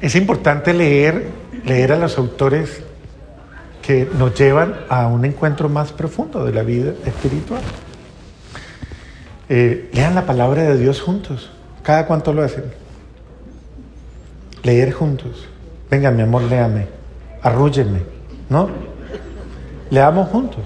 Es 0.00 0.14
importante 0.14 0.72
leer, 0.72 1.26
leer 1.64 1.92
a 1.92 1.96
los 1.96 2.16
autores 2.18 2.82
que 3.82 4.08
nos 4.18 4.34
llevan 4.34 4.76
a 4.88 5.06
un 5.08 5.24
encuentro 5.24 5.68
más 5.68 5.92
profundo 5.92 6.44
de 6.44 6.52
la 6.52 6.62
vida 6.62 6.92
espiritual. 7.04 7.62
Eh, 9.48 9.90
lean 9.92 10.14
la 10.14 10.26
palabra 10.26 10.62
de 10.62 10.78
Dios 10.78 11.00
juntos. 11.00 11.50
¿Cada 11.82 12.06
cuánto 12.06 12.32
lo 12.32 12.42
hacen? 12.42 12.64
leer 14.62 14.92
juntos. 14.92 15.46
Venga, 15.90 16.10
mi 16.10 16.22
amor, 16.22 16.42
léame. 16.42 16.86
Arrúlleme, 17.42 18.02
¿no? 18.50 18.68
Leamos 19.90 20.28
juntos. 20.28 20.64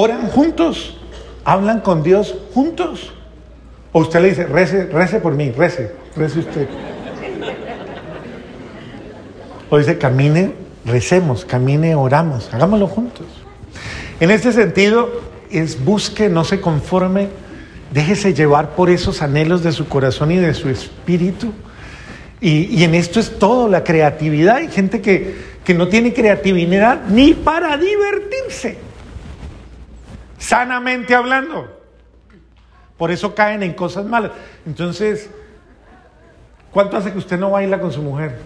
Oran 0.00 0.28
juntos. 0.28 0.96
Hablan 1.44 1.80
con 1.80 2.04
Dios 2.04 2.32
juntos. 2.54 3.12
O 3.90 4.00
usted 4.00 4.20
le 4.20 4.28
dice, 4.28 4.46
rece, 4.46 4.86
rece 4.86 5.18
por 5.18 5.34
mí, 5.34 5.50
rece, 5.50 5.90
rece 6.14 6.38
usted. 6.38 6.68
O 9.68 9.76
dice, 9.76 9.98
camine, 9.98 10.52
recemos, 10.84 11.44
camine, 11.44 11.96
oramos, 11.96 12.48
hagámoslo 12.54 12.86
juntos. 12.86 13.26
En 14.20 14.30
este 14.30 14.52
sentido, 14.52 15.10
es 15.50 15.84
busque, 15.84 16.28
no 16.28 16.44
se 16.44 16.60
conforme 16.60 17.28
Déjese 17.92 18.34
llevar 18.34 18.76
por 18.76 18.90
esos 18.90 19.22
anhelos 19.22 19.64
de 19.64 19.72
su 19.72 19.88
corazón 19.88 20.30
y 20.30 20.36
de 20.36 20.52
su 20.54 20.68
espíritu. 20.68 21.52
Y, 22.40 22.84
en 22.84 22.94
esto 22.94 23.18
es 23.18 23.38
todo, 23.38 23.68
la 23.68 23.82
creatividad. 23.82 24.56
Hay 24.56 24.68
gente 24.68 25.00
que, 25.00 25.36
que 25.64 25.74
no 25.74 25.88
tiene 25.88 26.12
creatividad 26.12 27.06
ni 27.08 27.32
para 27.32 27.76
divertirse, 27.76 28.76
sanamente 30.38 31.14
hablando. 31.14 31.68
Por 32.96 33.10
eso 33.10 33.34
caen 33.34 33.62
en 33.62 33.74
cosas 33.74 34.04
malas. 34.06 34.32
Entonces, 34.66 35.30
¿cuánto 36.70 36.96
hace 36.96 37.12
que 37.12 37.18
usted 37.18 37.38
no 37.38 37.50
baila 37.50 37.80
con 37.80 37.92
su 37.92 38.02
mujer? 38.02 38.36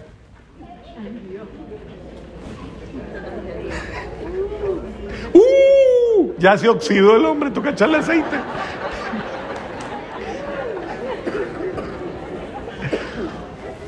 ¡Uh! 5.32 6.32
Ya 6.38 6.56
se 6.58 6.68
oxidó 6.68 7.16
el 7.16 7.24
hombre, 7.24 7.50
toca 7.50 7.70
echarle 7.70 7.98
aceite. 7.98 8.36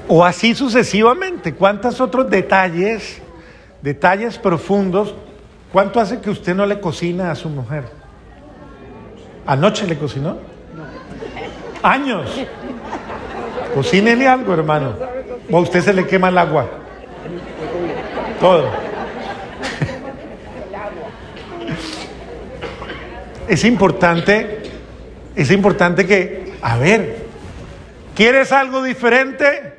O 0.08 0.24
así 0.24 0.54
sucesivamente. 0.54 1.54
¿Cuántos 1.54 2.00
otros 2.00 2.30
detalles, 2.30 3.20
detalles 3.82 4.38
profundos, 4.38 5.14
cuánto 5.74 6.00
hace 6.00 6.20
que 6.20 6.30
usted 6.30 6.54
no 6.54 6.64
le 6.64 6.80
cocina 6.80 7.30
a 7.30 7.34
su 7.34 7.50
mujer? 7.50 7.84
¿Anoche 9.44 9.86
le 9.86 9.98
cocinó? 9.98 10.38
Años. 11.82 12.30
Cocínele 13.74 14.26
algo, 14.26 14.54
hermano. 14.54 14.94
O 15.50 15.58
a 15.58 15.60
usted 15.60 15.82
se 15.82 15.92
le 15.92 16.06
quema 16.06 16.30
el 16.30 16.38
agua. 16.38 16.66
Todo. 18.40 18.70
Es 23.46 23.62
importante, 23.64 24.62
es 25.36 25.50
importante 25.50 26.06
que, 26.06 26.54
a 26.62 26.78
ver, 26.78 27.26
¿quieres 28.14 28.50
algo 28.52 28.82
diferente? 28.82 29.74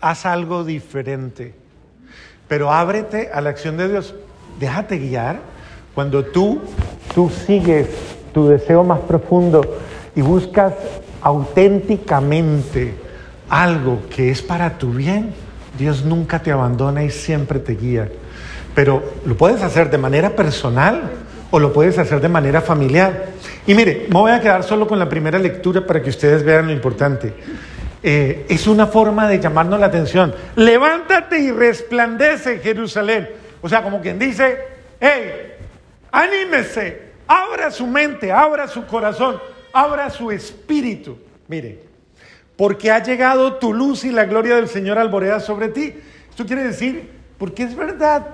haz 0.00 0.26
algo 0.26 0.64
diferente. 0.64 1.54
Pero 2.48 2.72
ábrete 2.72 3.30
a 3.32 3.40
la 3.40 3.50
acción 3.50 3.76
de 3.76 3.88
Dios. 3.88 4.14
Déjate 4.60 4.98
guiar. 4.98 5.40
Cuando 5.94 6.22
tú, 6.22 6.60
tú 7.14 7.30
sigues 7.30 7.88
tu 8.34 8.46
deseo 8.46 8.84
más 8.84 9.00
profundo 9.00 9.62
y 10.14 10.20
buscas 10.20 10.74
auténticamente 11.22 12.94
algo 13.48 14.02
que 14.14 14.30
es 14.30 14.42
para 14.42 14.76
tu 14.76 14.92
bien, 14.92 15.32
Dios 15.78 16.04
nunca 16.04 16.40
te 16.40 16.52
abandona 16.52 17.02
y 17.02 17.10
siempre 17.10 17.58
te 17.58 17.74
guía. 17.74 18.10
Pero 18.74 19.02
lo 19.24 19.34
puedes 19.34 19.62
hacer 19.62 19.90
de 19.90 19.96
manera 19.96 20.36
personal 20.36 21.10
o 21.50 21.58
lo 21.58 21.72
puedes 21.72 21.98
hacer 21.98 22.20
de 22.20 22.28
manera 22.28 22.60
familiar. 22.60 23.28
Y 23.66 23.74
mire, 23.74 24.08
me 24.08 24.20
voy 24.20 24.30
a 24.30 24.40
quedar 24.40 24.62
solo 24.62 24.86
con 24.86 24.98
la 24.98 25.08
primera 25.08 25.38
lectura 25.38 25.86
para 25.86 26.02
que 26.02 26.10
ustedes 26.10 26.44
vean 26.44 26.66
lo 26.66 26.72
importante. 26.72 27.32
Eh, 28.02 28.44
es 28.48 28.66
una 28.66 28.86
forma 28.86 29.26
de 29.26 29.40
llamarnos 29.40 29.80
la 29.80 29.86
atención. 29.86 30.34
Levántate 30.54 31.38
y 31.40 31.50
resplandece 31.50 32.58
Jerusalén. 32.58 33.39
O 33.62 33.68
sea, 33.68 33.82
como 33.82 34.00
quien 34.00 34.18
dice, 34.18 34.58
hey, 35.00 35.54
anímese, 36.10 37.10
abra 37.26 37.70
su 37.70 37.86
mente, 37.86 38.32
abra 38.32 38.66
su 38.66 38.86
corazón, 38.86 39.40
abra 39.72 40.10
su 40.10 40.30
espíritu. 40.30 41.18
Mire, 41.48 41.82
porque 42.56 42.90
ha 42.90 43.02
llegado 43.02 43.54
tu 43.54 43.72
luz 43.72 44.04
y 44.04 44.10
la 44.10 44.24
gloria 44.24 44.56
del 44.56 44.68
Señor 44.68 44.98
alborea 44.98 45.40
sobre 45.40 45.68
ti. 45.68 45.94
Esto 46.28 46.46
quiere 46.46 46.64
decir, 46.64 47.10
porque 47.38 47.62
es 47.62 47.74
verdad, 47.74 48.26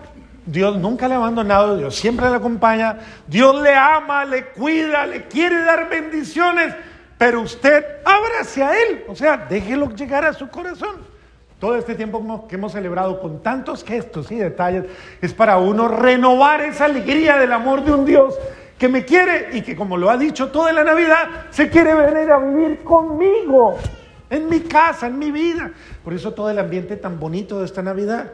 Dios 0.47 0.77
nunca 0.79 1.09
le 1.09 1.15
ha 1.15 1.19
abandonado, 1.19 1.77
Dios 1.77 1.97
siempre 1.97 2.29
le 2.31 2.37
acompaña, 2.37 2.99
Dios 3.27 3.61
le 3.63 3.75
ama, 3.75 4.25
le 4.25 4.47
cuida, 4.47 5.07
le 5.07 5.25
quiere 5.25 5.63
dar 5.63 5.89
bendiciones, 5.89 6.75
pero 7.19 7.41
usted 7.41 7.85
ábrase 8.05 8.63
a 8.63 8.81
Él, 8.81 9.05
o 9.09 9.17
sea, 9.17 9.37
déjelo 9.37 9.91
llegar 9.91 10.25
a 10.25 10.33
su 10.33 10.49
corazón. 10.49 11.16
Todo 11.59 11.77
este 11.77 11.95
tiempo 11.95 12.47
que 12.49 12.57
hemos 12.57 12.73
celebrado 12.73 13.19
con 13.21 13.43
tantos 13.43 13.83
gestos 13.83 14.31
y 14.31 14.37
detalles 14.37 14.85
es 15.23 15.33
para 15.33 15.57
uno 15.57 15.89
renovar 15.89 16.61
esa 16.61 16.85
alegría 16.85 17.39
del 17.39 17.53
amor 17.53 17.83
de 17.83 17.93
un 17.93 18.05
Dios 18.05 18.35
que 18.79 18.89
me 18.89 19.07
quiere 19.07 19.49
y 19.55 19.63
que 19.63 19.75
como 19.75 19.97
lo 19.97 20.11
ha 20.11 20.19
dicho 20.19 20.49
toda 20.49 20.73
la 20.73 20.85
Navidad, 20.85 21.47
se 21.51 21.71
quiere 21.71 21.95
venir 21.95 22.31
a 22.31 22.39
vivir 22.39 22.81
conmigo, 22.81 23.79
en 24.29 24.49
mi 24.51 24.61
casa, 24.61 25.07
en 25.07 25.19
mi 25.19 25.31
vida. 25.31 25.71
Por 26.05 26.13
eso 26.13 26.35
todo 26.35 26.51
el 26.51 26.59
ambiente 26.59 26.97
tan 26.97 27.19
bonito 27.19 27.59
de 27.61 27.65
esta 27.65 27.83
Navidad. 27.83 28.33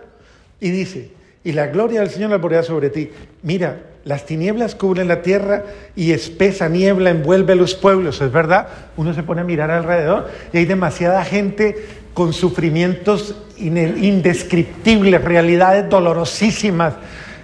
Y 0.58 0.70
dice, 0.70 1.12
y 1.44 1.52
la 1.52 1.68
gloria 1.68 2.00
del 2.00 2.10
Señor 2.10 2.32
alborea 2.32 2.64
sobre 2.64 2.90
ti. 2.90 3.10
Mira, 3.42 3.82
las 4.04 4.26
tinieblas 4.26 4.74
cubren 4.74 5.06
la 5.06 5.22
tierra 5.22 5.64
y 5.94 6.12
espesa 6.12 6.68
niebla 6.68 7.10
envuelve 7.10 7.54
los 7.54 7.74
pueblos, 7.74 8.20
¿es 8.20 8.32
verdad? 8.32 8.66
Uno 8.96 9.14
se 9.14 9.22
pone 9.22 9.42
a 9.42 9.44
mirar 9.44 9.70
alrededor 9.70 10.28
y 10.52 10.58
hay 10.58 10.64
demasiada 10.64 11.24
gente 11.24 11.76
con 12.14 12.32
sufrimientos 12.32 13.34
indescriptibles, 13.56 15.22
realidades 15.22 15.88
dolorosísimas, 15.88 16.94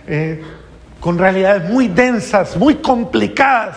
eh, 0.06 0.42
con 1.00 1.18
realidades 1.18 1.70
muy 1.70 1.88
densas, 1.88 2.56
muy 2.56 2.76
complicadas. 2.76 3.76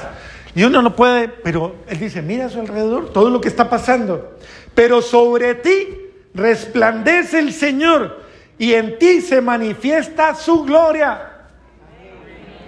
Y 0.54 0.64
uno 0.64 0.82
no 0.82 0.96
puede, 0.96 1.30
pero 1.30 1.76
él 1.88 2.00
dice, 2.00 2.22
mira 2.22 2.46
a 2.46 2.50
su 2.50 2.60
alrededor 2.60 3.14
todo 3.14 3.30
lo 3.30 3.40
que 3.40 3.48
está 3.48 3.70
pasando. 3.70 4.38
Pero 4.76 5.02
sobre 5.02 5.56
ti 5.56 5.88
resplandece 6.34 7.40
el 7.40 7.54
Señor 7.54 8.22
y 8.58 8.74
en 8.74 8.98
ti 8.98 9.22
se 9.22 9.42
manifiesta 9.42 10.36
su 10.36 10.64
gloria. 10.64 11.30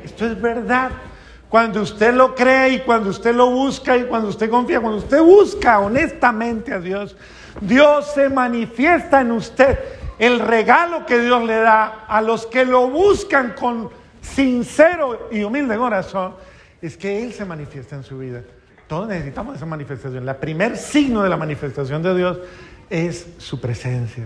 Esto 0.03 0.25
es 0.25 0.39
verdad. 0.39 0.91
Cuando 1.49 1.81
usted 1.81 2.13
lo 2.13 2.33
cree 2.33 2.69
y 2.69 2.79
cuando 2.79 3.09
usted 3.09 3.35
lo 3.35 3.51
busca 3.51 3.95
y 3.95 4.03
cuando 4.05 4.29
usted 4.29 4.49
confía, 4.49 4.79
cuando 4.79 4.97
usted 4.97 5.21
busca 5.21 5.79
honestamente 5.79 6.73
a 6.73 6.79
Dios, 6.79 7.15
Dios 7.61 8.11
se 8.13 8.29
manifiesta 8.29 9.21
en 9.21 9.31
usted. 9.31 9.77
El 10.19 10.39
regalo 10.39 11.05
que 11.05 11.19
Dios 11.19 11.43
le 11.43 11.55
da 11.55 12.05
a 12.07 12.21
los 12.21 12.45
que 12.45 12.65
lo 12.65 12.89
buscan 12.89 13.53
con 13.53 13.89
sincero 14.21 15.27
y 15.31 15.43
humilde 15.43 15.75
corazón 15.77 16.35
es 16.81 16.97
que 16.97 17.23
Él 17.23 17.33
se 17.33 17.45
manifiesta 17.45 17.95
en 17.95 18.03
su 18.03 18.17
vida. 18.17 18.41
Todos 18.87 19.07
necesitamos 19.07 19.55
esa 19.55 19.65
manifestación. 19.65 20.25
La 20.25 20.39
primer 20.39 20.77
signo 20.77 21.23
de 21.23 21.29
la 21.29 21.37
manifestación 21.37 22.03
de 22.03 22.15
Dios 22.15 22.37
es 22.89 23.27
su 23.37 23.59
presencia. 23.59 24.25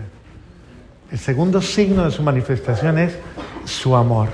El 1.10 1.18
segundo 1.18 1.62
signo 1.62 2.04
de 2.04 2.10
su 2.10 2.22
manifestación 2.22 2.98
es 2.98 3.16
su 3.64 3.96
amor. 3.96 4.28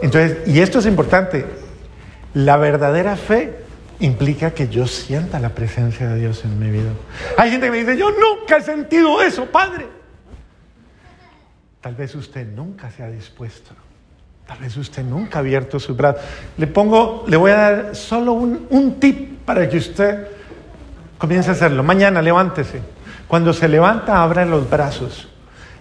Entonces, 0.00 0.46
y 0.46 0.60
esto 0.60 0.78
es 0.78 0.86
importante, 0.86 1.44
la 2.34 2.56
verdadera 2.56 3.16
fe 3.16 3.65
implica 4.00 4.52
que 4.52 4.68
yo 4.68 4.86
sienta 4.86 5.40
la 5.40 5.50
presencia 5.50 6.08
de 6.08 6.20
Dios 6.20 6.44
en 6.44 6.58
mi 6.58 6.70
vida. 6.70 6.90
Hay 7.38 7.50
gente 7.50 7.66
que 7.66 7.72
me 7.72 7.78
dice, 7.78 7.96
yo 7.96 8.10
nunca 8.10 8.58
he 8.58 8.62
sentido 8.62 9.22
eso, 9.22 9.46
Padre. 9.46 9.86
Tal 11.80 11.94
vez 11.94 12.14
usted 12.14 12.46
nunca 12.46 12.90
se 12.90 13.02
ha 13.02 13.08
dispuesto. 13.08 13.72
Tal 14.46 14.58
vez 14.58 14.76
usted 14.76 15.02
nunca 15.02 15.38
ha 15.38 15.40
abierto 15.40 15.80
su 15.80 15.94
brazo. 15.94 16.20
Le 16.56 16.66
pongo, 16.66 17.24
le 17.26 17.36
voy 17.36 17.50
a 17.50 17.56
dar 17.56 17.96
solo 17.96 18.32
un, 18.32 18.66
un 18.70 19.00
tip 19.00 19.44
para 19.44 19.68
que 19.68 19.76
usted 19.76 20.28
comience 21.18 21.50
a 21.50 21.52
hacerlo. 21.52 21.82
Mañana 21.82 22.22
levántese. 22.22 22.80
Cuando 23.28 23.52
se 23.52 23.68
levanta, 23.68 24.22
abra 24.22 24.44
los 24.44 24.68
brazos. 24.68 25.28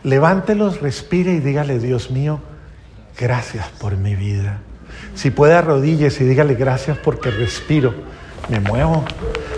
Levántelos, 0.04 0.82
respire 0.82 1.34
y 1.34 1.40
dígale, 1.40 1.80
Dios 1.80 2.12
mío, 2.12 2.40
gracias 3.18 3.68
por 3.80 3.98
mi 3.98 4.16
vida. 4.16 4.60
Si 5.16 5.32
puede 5.32 5.54
arrodilles 5.54 6.20
y 6.20 6.26
dígale 6.26 6.56
gracias 6.56 6.98
porque 6.98 7.32
respiro, 7.32 7.94
me 8.50 8.60
muevo. 8.60 9.04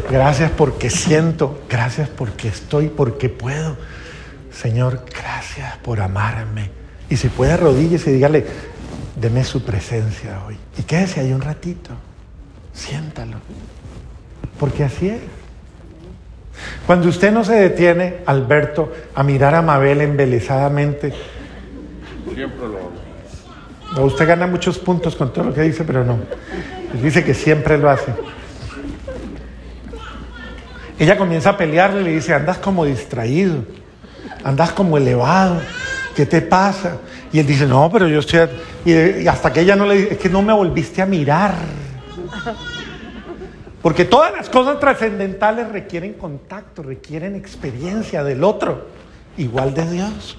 Gracias 0.10 0.52
porque 0.52 0.90
siento, 0.90 1.62
gracias 1.70 2.08
porque 2.10 2.48
estoy, 2.48 2.88
porque 2.90 3.28
puedo. 3.28 3.76
Señor, 4.52 5.04
gracias 5.10 5.78
por 5.78 6.00
amarme. 6.00 6.70
Y 7.10 7.18
si 7.18 7.30
puede 7.30 7.54
arrodilles 7.54 8.06
y 8.08 8.12
dígale, 8.12 8.46
deme 9.20 9.44
su 9.44 9.64
presencia 9.64 10.44
hoy. 10.46 10.58
Y 10.78 10.84
quédese 10.84 11.22
ahí 11.22 11.34
un 11.34 11.42
ratito, 11.42 11.92
siéntalo. 12.74 13.38
Porque 14.60 14.84
así 14.84 15.10
es. 15.10 15.22
Cuando 16.86 17.10
usted 17.10 17.32
no 17.32 17.44
se 17.44 17.54
detiene, 17.54 18.18
Alberto, 18.26 18.92
a 19.14 19.24
mirar 19.24 19.56
a 19.56 19.62
Mabel 19.62 20.02
embelezadamente, 20.02 21.14
siempre 22.34 22.68
lo 22.68 23.07
Usted 24.04 24.28
gana 24.28 24.48
muchos 24.48 24.78
puntos 24.78 25.16
con 25.16 25.34
todo 25.34 25.46
lo 25.46 25.54
que 25.54 25.62
dice, 25.62 25.84
pero 25.84 26.04
no. 26.04 26.20
dice 27.02 27.24
que 27.24 27.34
siempre 27.34 27.78
lo 27.78 27.90
hace. 27.90 28.14
Ella 31.00 31.18
comienza 31.18 31.52
a 31.52 31.58
pelearle 31.58 32.02
y 32.02 32.04
le 32.06 32.12
dice, 32.14 32.34
andas 32.34 32.58
como 32.58 32.86
distraído, 32.86 33.64
andas 34.44 34.72
como 34.72 34.98
elevado, 34.98 35.62
¿qué 36.16 36.26
te 36.26 36.42
pasa? 36.42 36.98
Y 37.32 37.40
él 37.40 37.46
dice, 37.46 37.68
no, 37.68 37.90
pero 37.92 38.08
yo 38.08 38.20
estoy... 38.20 38.48
Y 38.86 39.28
hasta 39.28 39.52
que 39.54 39.62
ella 39.62 39.76
no 39.76 39.86
le 39.86 39.96
dice, 39.96 40.14
es 40.14 40.18
que 40.18 40.30
no 40.30 40.42
me 40.42 40.54
volviste 40.54 41.02
a 41.02 41.06
mirar. 41.06 41.54
Porque 43.82 44.06
todas 44.06 44.34
las 44.34 44.50
cosas 44.50 44.80
trascendentales 44.80 45.70
requieren 45.70 46.14
contacto, 46.14 46.82
requieren 46.82 47.36
experiencia 47.36 48.24
del 48.24 48.44
otro, 48.44 48.88
igual 49.38 49.74
de 49.74 49.92
Dios. 49.92 50.38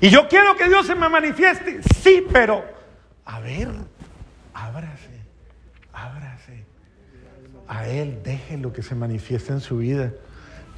Y 0.00 0.10
yo 0.10 0.28
quiero 0.28 0.54
que 0.56 0.68
Dios 0.68 0.86
se 0.86 0.94
me 0.94 1.08
manifieste, 1.08 1.80
sí, 2.02 2.24
pero 2.30 2.77
a 3.28 3.40
ver, 3.40 3.68
ábrase, 4.54 5.20
ábrase. 5.92 6.64
A 7.68 7.86
Él 7.86 8.20
déjelo 8.24 8.72
que 8.72 8.82
se 8.82 8.94
manifieste 8.94 9.52
en 9.52 9.60
su 9.60 9.76
vida, 9.76 10.12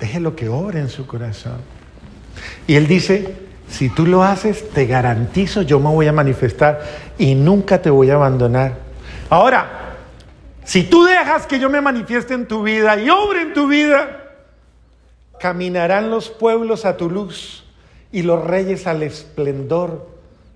déjelo 0.00 0.34
que 0.34 0.48
obre 0.48 0.80
en 0.80 0.88
su 0.88 1.06
corazón. 1.06 1.58
Y 2.66 2.74
Él 2.74 2.88
dice, 2.88 3.36
si 3.68 3.88
tú 3.88 4.04
lo 4.04 4.24
haces, 4.24 4.68
te 4.70 4.86
garantizo, 4.86 5.62
yo 5.62 5.78
me 5.78 5.90
voy 5.90 6.08
a 6.08 6.12
manifestar 6.12 6.80
y 7.18 7.36
nunca 7.36 7.80
te 7.80 7.88
voy 7.88 8.10
a 8.10 8.16
abandonar. 8.16 8.78
Ahora, 9.30 9.94
si 10.64 10.82
tú 10.82 11.04
dejas 11.04 11.46
que 11.46 11.60
yo 11.60 11.70
me 11.70 11.80
manifieste 11.80 12.34
en 12.34 12.48
tu 12.48 12.64
vida 12.64 13.00
y 13.00 13.10
obre 13.10 13.42
en 13.42 13.54
tu 13.54 13.68
vida, 13.68 14.24
caminarán 15.38 16.10
los 16.10 16.30
pueblos 16.30 16.84
a 16.84 16.96
tu 16.96 17.08
luz 17.08 17.64
y 18.10 18.22
los 18.22 18.44
reyes 18.44 18.88
al 18.88 19.04
esplendor 19.04 20.10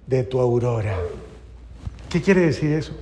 de 0.08 0.24
tu 0.24 0.40
aurora. 0.40 0.96
¿Qué 2.14 2.22
quiere 2.22 2.42
decir 2.42 2.72
eso? 2.72 2.92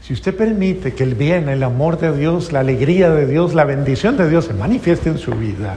Si 0.00 0.12
usted 0.12 0.32
permite 0.32 0.94
que 0.94 1.02
el 1.02 1.16
bien, 1.16 1.48
el 1.48 1.64
amor 1.64 1.98
de 1.98 2.16
Dios, 2.16 2.52
la 2.52 2.60
alegría 2.60 3.10
de 3.10 3.26
Dios, 3.26 3.52
la 3.52 3.64
bendición 3.64 4.16
de 4.16 4.30
Dios 4.30 4.44
se 4.44 4.54
manifieste 4.54 5.08
en 5.08 5.18
su 5.18 5.32
vida, 5.32 5.76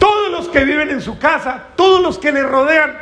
todos 0.00 0.32
los 0.32 0.48
que 0.48 0.64
viven 0.64 0.90
en 0.90 1.00
su 1.00 1.16
casa, 1.20 1.68
todos 1.76 2.02
los 2.02 2.18
que 2.18 2.32
le 2.32 2.42
rodean, 2.42 2.92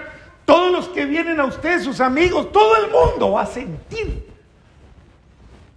todos 0.44 0.70
los 0.70 0.88
que 0.88 1.06
vienen 1.06 1.40
a 1.40 1.46
usted, 1.46 1.82
sus 1.82 1.98
amigos, 2.02 2.52
todo 2.52 2.76
el 2.76 2.90
mundo 2.90 3.32
va 3.32 3.44
a 3.44 3.46
sentir 3.46 4.26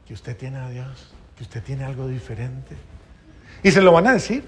que 0.06 0.14
usted 0.14 0.36
tiene 0.36 0.58
a 0.58 0.68
Dios 0.68 1.14
que 1.38 1.44
usted 1.44 1.64
tiene 1.64 1.86
algo 1.86 2.10
diferente. 2.10 2.76
Y 3.64 3.72
se 3.72 3.82
lo 3.82 3.94
van 3.94 4.08
a 4.08 4.14
decir. 4.14 4.44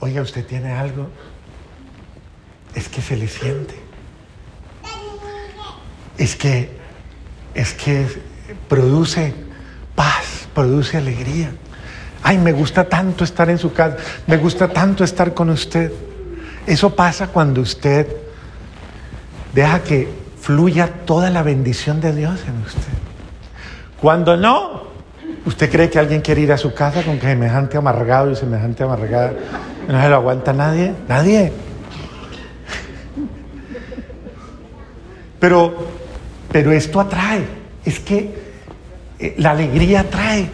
Oiga, 0.00 0.22
usted 0.22 0.46
tiene 0.46 0.72
algo. 0.72 1.10
Es 2.74 2.88
que 2.88 3.02
se 3.02 3.14
le 3.14 3.28
siente. 3.28 3.74
Es 6.16 6.34
que, 6.34 6.77
es 7.58 7.74
que 7.74 8.06
produce 8.68 9.34
paz, 9.96 10.46
produce 10.54 10.96
alegría. 10.96 11.50
Ay, 12.22 12.38
me 12.38 12.52
gusta 12.52 12.88
tanto 12.88 13.24
estar 13.24 13.50
en 13.50 13.58
su 13.58 13.72
casa, 13.72 13.96
me 14.28 14.36
gusta 14.36 14.68
tanto 14.68 15.02
estar 15.02 15.34
con 15.34 15.50
usted. 15.50 15.92
Eso 16.66 16.94
pasa 16.94 17.26
cuando 17.26 17.60
usted 17.60 18.06
deja 19.52 19.82
que 19.82 20.08
fluya 20.40 20.86
toda 21.04 21.30
la 21.30 21.42
bendición 21.42 22.00
de 22.00 22.14
Dios 22.14 22.40
en 22.46 22.62
usted. 22.62 22.92
Cuando 24.00 24.36
no, 24.36 24.86
¿Usted 25.44 25.70
cree 25.70 25.88
que 25.88 25.98
alguien 25.98 26.20
quiere 26.20 26.42
ir 26.42 26.52
a 26.52 26.58
su 26.58 26.74
casa 26.74 27.02
con 27.02 27.18
semejante 27.20 27.78
amargado 27.78 28.30
y 28.30 28.36
semejante 28.36 28.82
amargada? 28.82 29.32
¿No 29.88 30.00
se 30.00 30.08
lo 30.08 30.16
aguanta 30.16 30.52
nadie? 30.52 30.92
Nadie. 31.08 31.52
Pero, 35.40 35.97
pero 36.50 36.72
esto 36.72 37.00
atrae. 37.00 37.44
Es 37.84 38.00
que 38.00 38.34
eh, 39.18 39.34
la 39.38 39.50
alegría 39.50 40.00
atrae. 40.00 40.48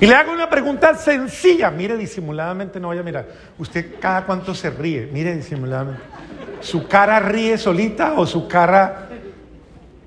Y 0.00 0.06
le 0.06 0.14
hago 0.14 0.32
una 0.32 0.48
pregunta 0.48 0.94
sencilla. 0.94 1.70
Mire 1.70 1.96
disimuladamente, 1.96 2.80
no 2.80 2.88
vaya 2.88 3.02
a 3.02 3.04
mirar. 3.04 3.28
Usted 3.58 3.98
cada 4.00 4.24
cuánto 4.24 4.54
se 4.54 4.70
ríe. 4.70 5.08
Mire 5.12 5.36
disimuladamente. 5.36 6.02
¿Su 6.60 6.86
cara 6.86 7.20
ríe 7.20 7.56
solita 7.58 8.14
o 8.16 8.26
su 8.26 8.48
cara 8.48 9.08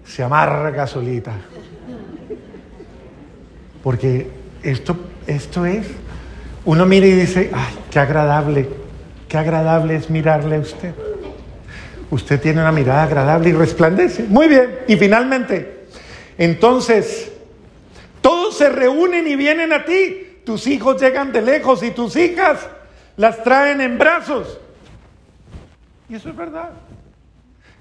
se 0.05 0.23
amarga 0.23 0.87
solita? 0.87 1.33
Porque 3.83 4.29
esto, 4.63 4.95
esto 5.27 5.65
es, 5.65 5.87
uno 6.65 6.85
mira 6.85 7.05
y 7.05 7.11
dice, 7.11 7.51
ay, 7.53 7.75
qué 7.91 7.99
agradable, 7.99 8.69
qué 9.27 9.37
agradable 9.37 9.95
es 9.95 10.09
mirarle 10.09 10.55
a 10.55 10.59
usted. 10.59 10.93
Usted 12.13 12.39
tiene 12.39 12.61
una 12.61 12.71
mirada 12.71 13.03
agradable 13.03 13.49
y 13.49 13.53
resplandece. 13.53 14.25
Muy 14.25 14.47
bien. 14.47 14.81
Y 14.87 14.97
finalmente, 14.97 15.87
entonces, 16.37 17.31
todos 18.21 18.55
se 18.55 18.69
reúnen 18.69 19.25
y 19.25 19.35
vienen 19.35 19.73
a 19.73 19.83
ti. 19.83 20.41
Tus 20.45 20.67
hijos 20.67 21.01
llegan 21.01 21.31
de 21.31 21.41
lejos 21.41 21.81
y 21.81 21.89
tus 21.89 22.15
hijas 22.15 22.69
las 23.17 23.43
traen 23.43 23.81
en 23.81 23.97
brazos. 23.97 24.59
Y 26.07 26.13
eso 26.13 26.29
es 26.29 26.35
verdad. 26.35 26.69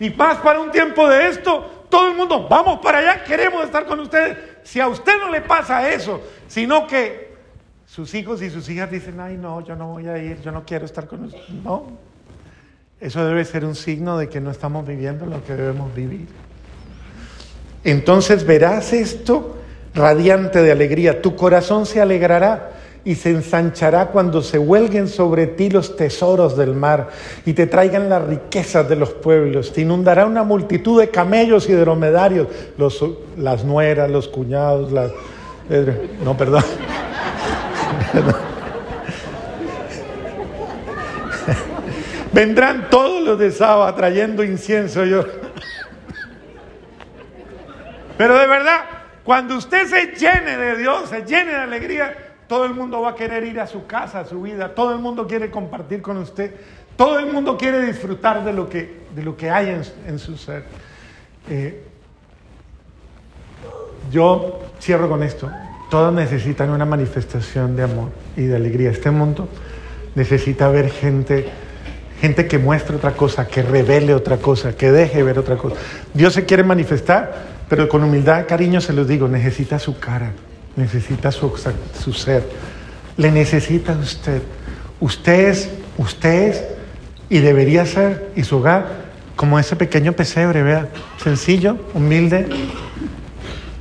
Y 0.01 0.09
más 0.09 0.39
para 0.39 0.61
un 0.61 0.71
tiempo 0.71 1.07
de 1.11 1.29
esto, 1.29 1.85
todo 1.91 2.09
el 2.09 2.17
mundo, 2.17 2.49
vamos 2.49 2.81
para 2.81 3.01
allá, 3.01 3.25
queremos 3.25 3.63
estar 3.67 3.85
con 3.85 4.01
ustedes. 4.01 4.39
Si 4.63 4.81
a 4.81 4.89
usted 4.89 5.13
no 5.21 5.29
le 5.29 5.43
pasa 5.43 5.91
eso, 5.93 6.23
sino 6.49 6.87
que 6.87 7.35
sus 7.85 8.15
hijos 8.15 8.41
y 8.41 8.49
sus 8.49 8.67
hijas 8.71 8.91
dicen, 8.91 9.21
ay 9.21 9.37
no, 9.37 9.61
yo 9.61 9.77
no 9.77 9.89
voy 9.89 10.09
a 10.09 10.17
ir, 10.17 10.41
yo 10.41 10.53
no 10.53 10.65
quiero 10.65 10.87
estar 10.87 11.07
con 11.07 11.25
ustedes. 11.25 11.51
No, 11.51 11.99
eso 13.03 13.25
debe 13.27 13.45
ser 13.45 13.65
un 13.65 13.75
signo 13.75 14.17
de 14.17 14.29
que 14.29 14.41
no 14.41 14.53
estamos 14.53 14.87
viviendo 14.87 15.27
lo 15.27 15.45
que 15.45 15.55
debemos 15.55 15.93
vivir. 15.93 16.29
Entonces 17.83 18.47
verás 18.47 18.93
esto 18.93 19.57
radiante 19.93 20.63
de 20.63 20.71
alegría. 20.71 21.21
Tu 21.21 21.35
corazón 21.35 21.85
se 21.85 22.01
alegrará 22.01 22.71
y 23.05 23.17
se 23.17 23.31
ensanchará 23.31 24.07
cuando 24.07 24.41
se 24.41 24.57
huelguen 24.57 25.09
sobre 25.09 25.49
ti 25.49 25.69
los 25.69 25.97
tesoros 25.97 26.57
del 26.57 26.75
mar 26.75 27.09
y 27.45 27.55
te 27.55 27.67
traigan 27.67 28.09
las 28.09 28.25
riquezas 28.25 28.89
de 28.89 28.95
los 28.95 29.11
pueblos. 29.11 29.73
Te 29.73 29.81
inundará 29.81 30.25
una 30.25 30.45
multitud 30.45 31.01
de 31.01 31.11
camellos 31.11 31.69
y 31.69 31.73
de 31.73 31.81
dromedarios, 31.81 32.47
las 33.37 33.65
nueras, 33.65 34.09
los 34.13 34.29
cuñados, 34.29 34.93
las... 34.93 35.11
No, 36.25 36.37
perdón. 36.37 36.63
Vendrán 42.33 42.89
todos 42.91 43.23
los 43.23 43.39
de 43.39 43.51
Saba 43.51 43.95
trayendo 43.95 44.43
incienso. 44.43 45.05
Yo. 45.05 45.25
Pero 48.17 48.39
de 48.39 48.47
verdad, 48.47 48.85
cuando 49.25 49.57
usted 49.57 49.87
se 49.87 50.07
llene 50.17 50.57
de 50.57 50.77
Dios, 50.77 51.09
se 51.11 51.25
llene 51.25 51.53
de 51.53 51.59
alegría, 51.59 52.17
todo 52.49 52.65
el 52.65 52.75
mundo 52.75 53.01
va 53.01 53.11
a 53.11 53.15
querer 53.15 53.45
ir 53.45 53.61
a 53.61 53.67
su 53.67 53.87
casa, 53.87 54.21
a 54.21 54.25
su 54.25 54.43
vida. 54.43 54.75
Todo 54.75 54.93
el 54.93 54.99
mundo 54.99 55.27
quiere 55.27 55.51
compartir 55.51 56.03
con 56.03 56.17
usted. 56.17 56.55
Todo 56.97 57.19
el 57.19 57.33
mundo 57.33 57.57
quiere 57.57 57.85
disfrutar 57.85 58.45
de 58.45 58.53
lo 58.53 58.69
que, 58.69 59.03
de 59.15 59.23
lo 59.23 59.37
que 59.37 59.51
hay 59.51 59.83
en, 60.07 60.19
su 60.19 60.37
ser. 60.37 60.65
Eh, 61.49 61.85
yo 64.11 64.63
cierro 64.81 65.09
con 65.09 65.23
esto. 65.23 65.51
Todos 65.91 66.13
necesitan 66.13 66.71
una 66.71 66.85
manifestación 66.85 67.77
de 67.77 67.85
amor 67.85 68.11
y 68.37 68.43
de 68.43 68.57
alegría. 68.57 68.91
Este 68.91 69.11
mundo 69.11 69.49
necesita 70.15 70.69
ver 70.69 70.91
gente 70.91 71.49
gente 72.23 72.47
que 72.47 72.57
muestre 72.57 72.95
otra 72.95 73.15
cosa, 73.15 73.49
que 73.49 73.63
revele 73.63 74.15
otra 74.15 74.37
cosa, 74.37 74.77
que 74.77 74.93
deje 74.93 75.25
ver 75.25 75.41
otra 75.41 75.57
cosa. 75.57 75.75
Dios 76.15 76.33
se 76.33 76.45
quiere 76.45 76.63
manifestar, 76.63 77.35
pero 77.69 77.89
con 77.89 78.05
humildad, 78.05 78.47
cariño 78.47 78.81
se 78.81 78.93
los 78.93 79.09
digo, 79.09 79.27
necesita 79.27 79.81
su 79.81 79.99
cara, 79.99 80.31
necesita 80.77 81.33
su, 81.33 81.53
ser, 82.15 82.45
le 83.17 83.33
necesita 83.33 83.95
a 83.95 83.97
usted. 83.97 84.41
Usted 85.01 85.49
es, 85.49 85.71
usted 85.99 86.49
es, 86.51 86.65
y 87.29 87.41
debería 87.41 87.85
ser, 87.87 88.31
y 88.37 88.45
su 88.45 88.59
hogar, 88.59 88.87
como 89.35 89.59
ese 89.59 89.75
pequeño 89.75 90.13
pesebre, 90.13 90.63
vea, 90.63 90.91
sencillo, 91.21 91.77
humilde, 91.93 92.47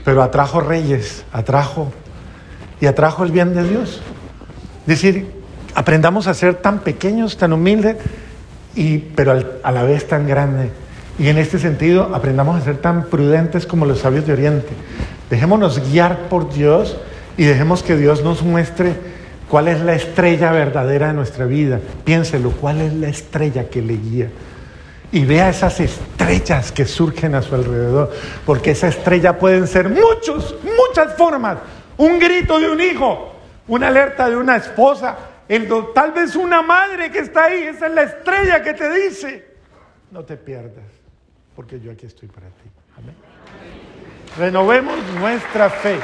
pero 0.04 0.23
atrajo 0.23 0.62
reyes, 0.62 1.25
atrajo, 1.32 1.93
y 2.80 2.88
atrajo 2.88 3.23
el 3.23 3.32
bien 3.32 3.54
de 3.54 3.69
Dios. 3.69 4.01
Es 4.82 4.88
decir, 4.88 5.30
aprendamos 5.75 6.25
a 6.25 6.34
ser 6.34 6.56
tan 6.56 6.80
pequeños, 6.80 7.38
tan 7.38 7.54
humildes, 7.54 7.97
y, 8.75 8.99
pero 8.99 9.39
a 9.63 9.71
la 9.71 9.84
vez 9.84 10.07
tan 10.07 10.27
grande. 10.27 10.69
Y 11.19 11.27
en 11.27 11.38
este 11.38 11.60
sentido, 11.60 12.15
aprendamos 12.15 12.60
a 12.60 12.63
ser 12.63 12.77
tan 12.77 13.05
prudentes 13.05 13.65
como 13.65 13.86
los 13.86 13.99
sabios 13.99 14.25
de 14.25 14.34
Oriente. 14.34 14.69
Dejémonos 15.29 15.91
guiar 15.91 16.29
por 16.29 16.51
Dios 16.51 16.97
y 17.38 17.45
dejemos 17.45 17.84
que 17.84 17.95
Dios 17.95 18.23
nos 18.23 18.41
muestre 18.41 18.95
cuál 19.49 19.67
es 19.67 19.81
la 19.81 19.93
estrella 19.93 20.51
verdadera 20.51 21.07
de 21.07 21.13
nuestra 21.13 21.45
vida. 21.45 21.79
Piénselo, 22.03 22.51
cuál 22.51 22.81
es 22.81 22.93
la 22.93 23.10
estrella 23.10 23.69
que 23.69 23.81
le 23.81 23.97
guía. 23.97 24.29
Y 25.12 25.25
vea 25.25 25.49
esas 25.49 25.79
estrellas 25.81 26.71
que 26.71 26.86
surgen 26.86 27.36
a 27.36 27.41
su 27.41 27.53
alrededor, 27.53 28.12
porque 28.45 28.71
esa 28.71 28.88
estrella 28.88 29.38
pueden 29.38 29.67
ser 29.67 29.89
muchos, 29.89 30.55
muchas 30.63 31.17
formas. 31.17 31.57
Un 31.97 32.17
grito 32.17 32.57
de 32.60 32.69
un 32.69 32.79
hijo, 32.79 33.36
una 33.67 33.89
alerta 33.89 34.29
de 34.29 34.38
una 34.38 34.55
esposa, 34.55 35.17
tal 35.93 36.13
vez 36.13 36.35
una 36.35 36.61
madre 36.61 37.11
que 37.11 37.19
está 37.19 37.45
ahí, 37.45 37.63
esa 37.63 37.87
es 37.87 37.93
la 37.93 38.03
estrella 38.03 38.63
que 38.63 38.73
te 38.73 38.89
dice, 38.93 39.45
no 40.09 40.23
te 40.23 40.37
pierdas, 40.37 40.85
porque 41.55 41.79
yo 41.79 41.91
aquí 41.91 42.05
estoy 42.05 42.29
para 42.29 42.47
ti. 42.47 42.69
Amén. 42.97 43.15
Renovemos 44.37 44.97
nuestra 45.19 45.69
fe. 45.69 45.99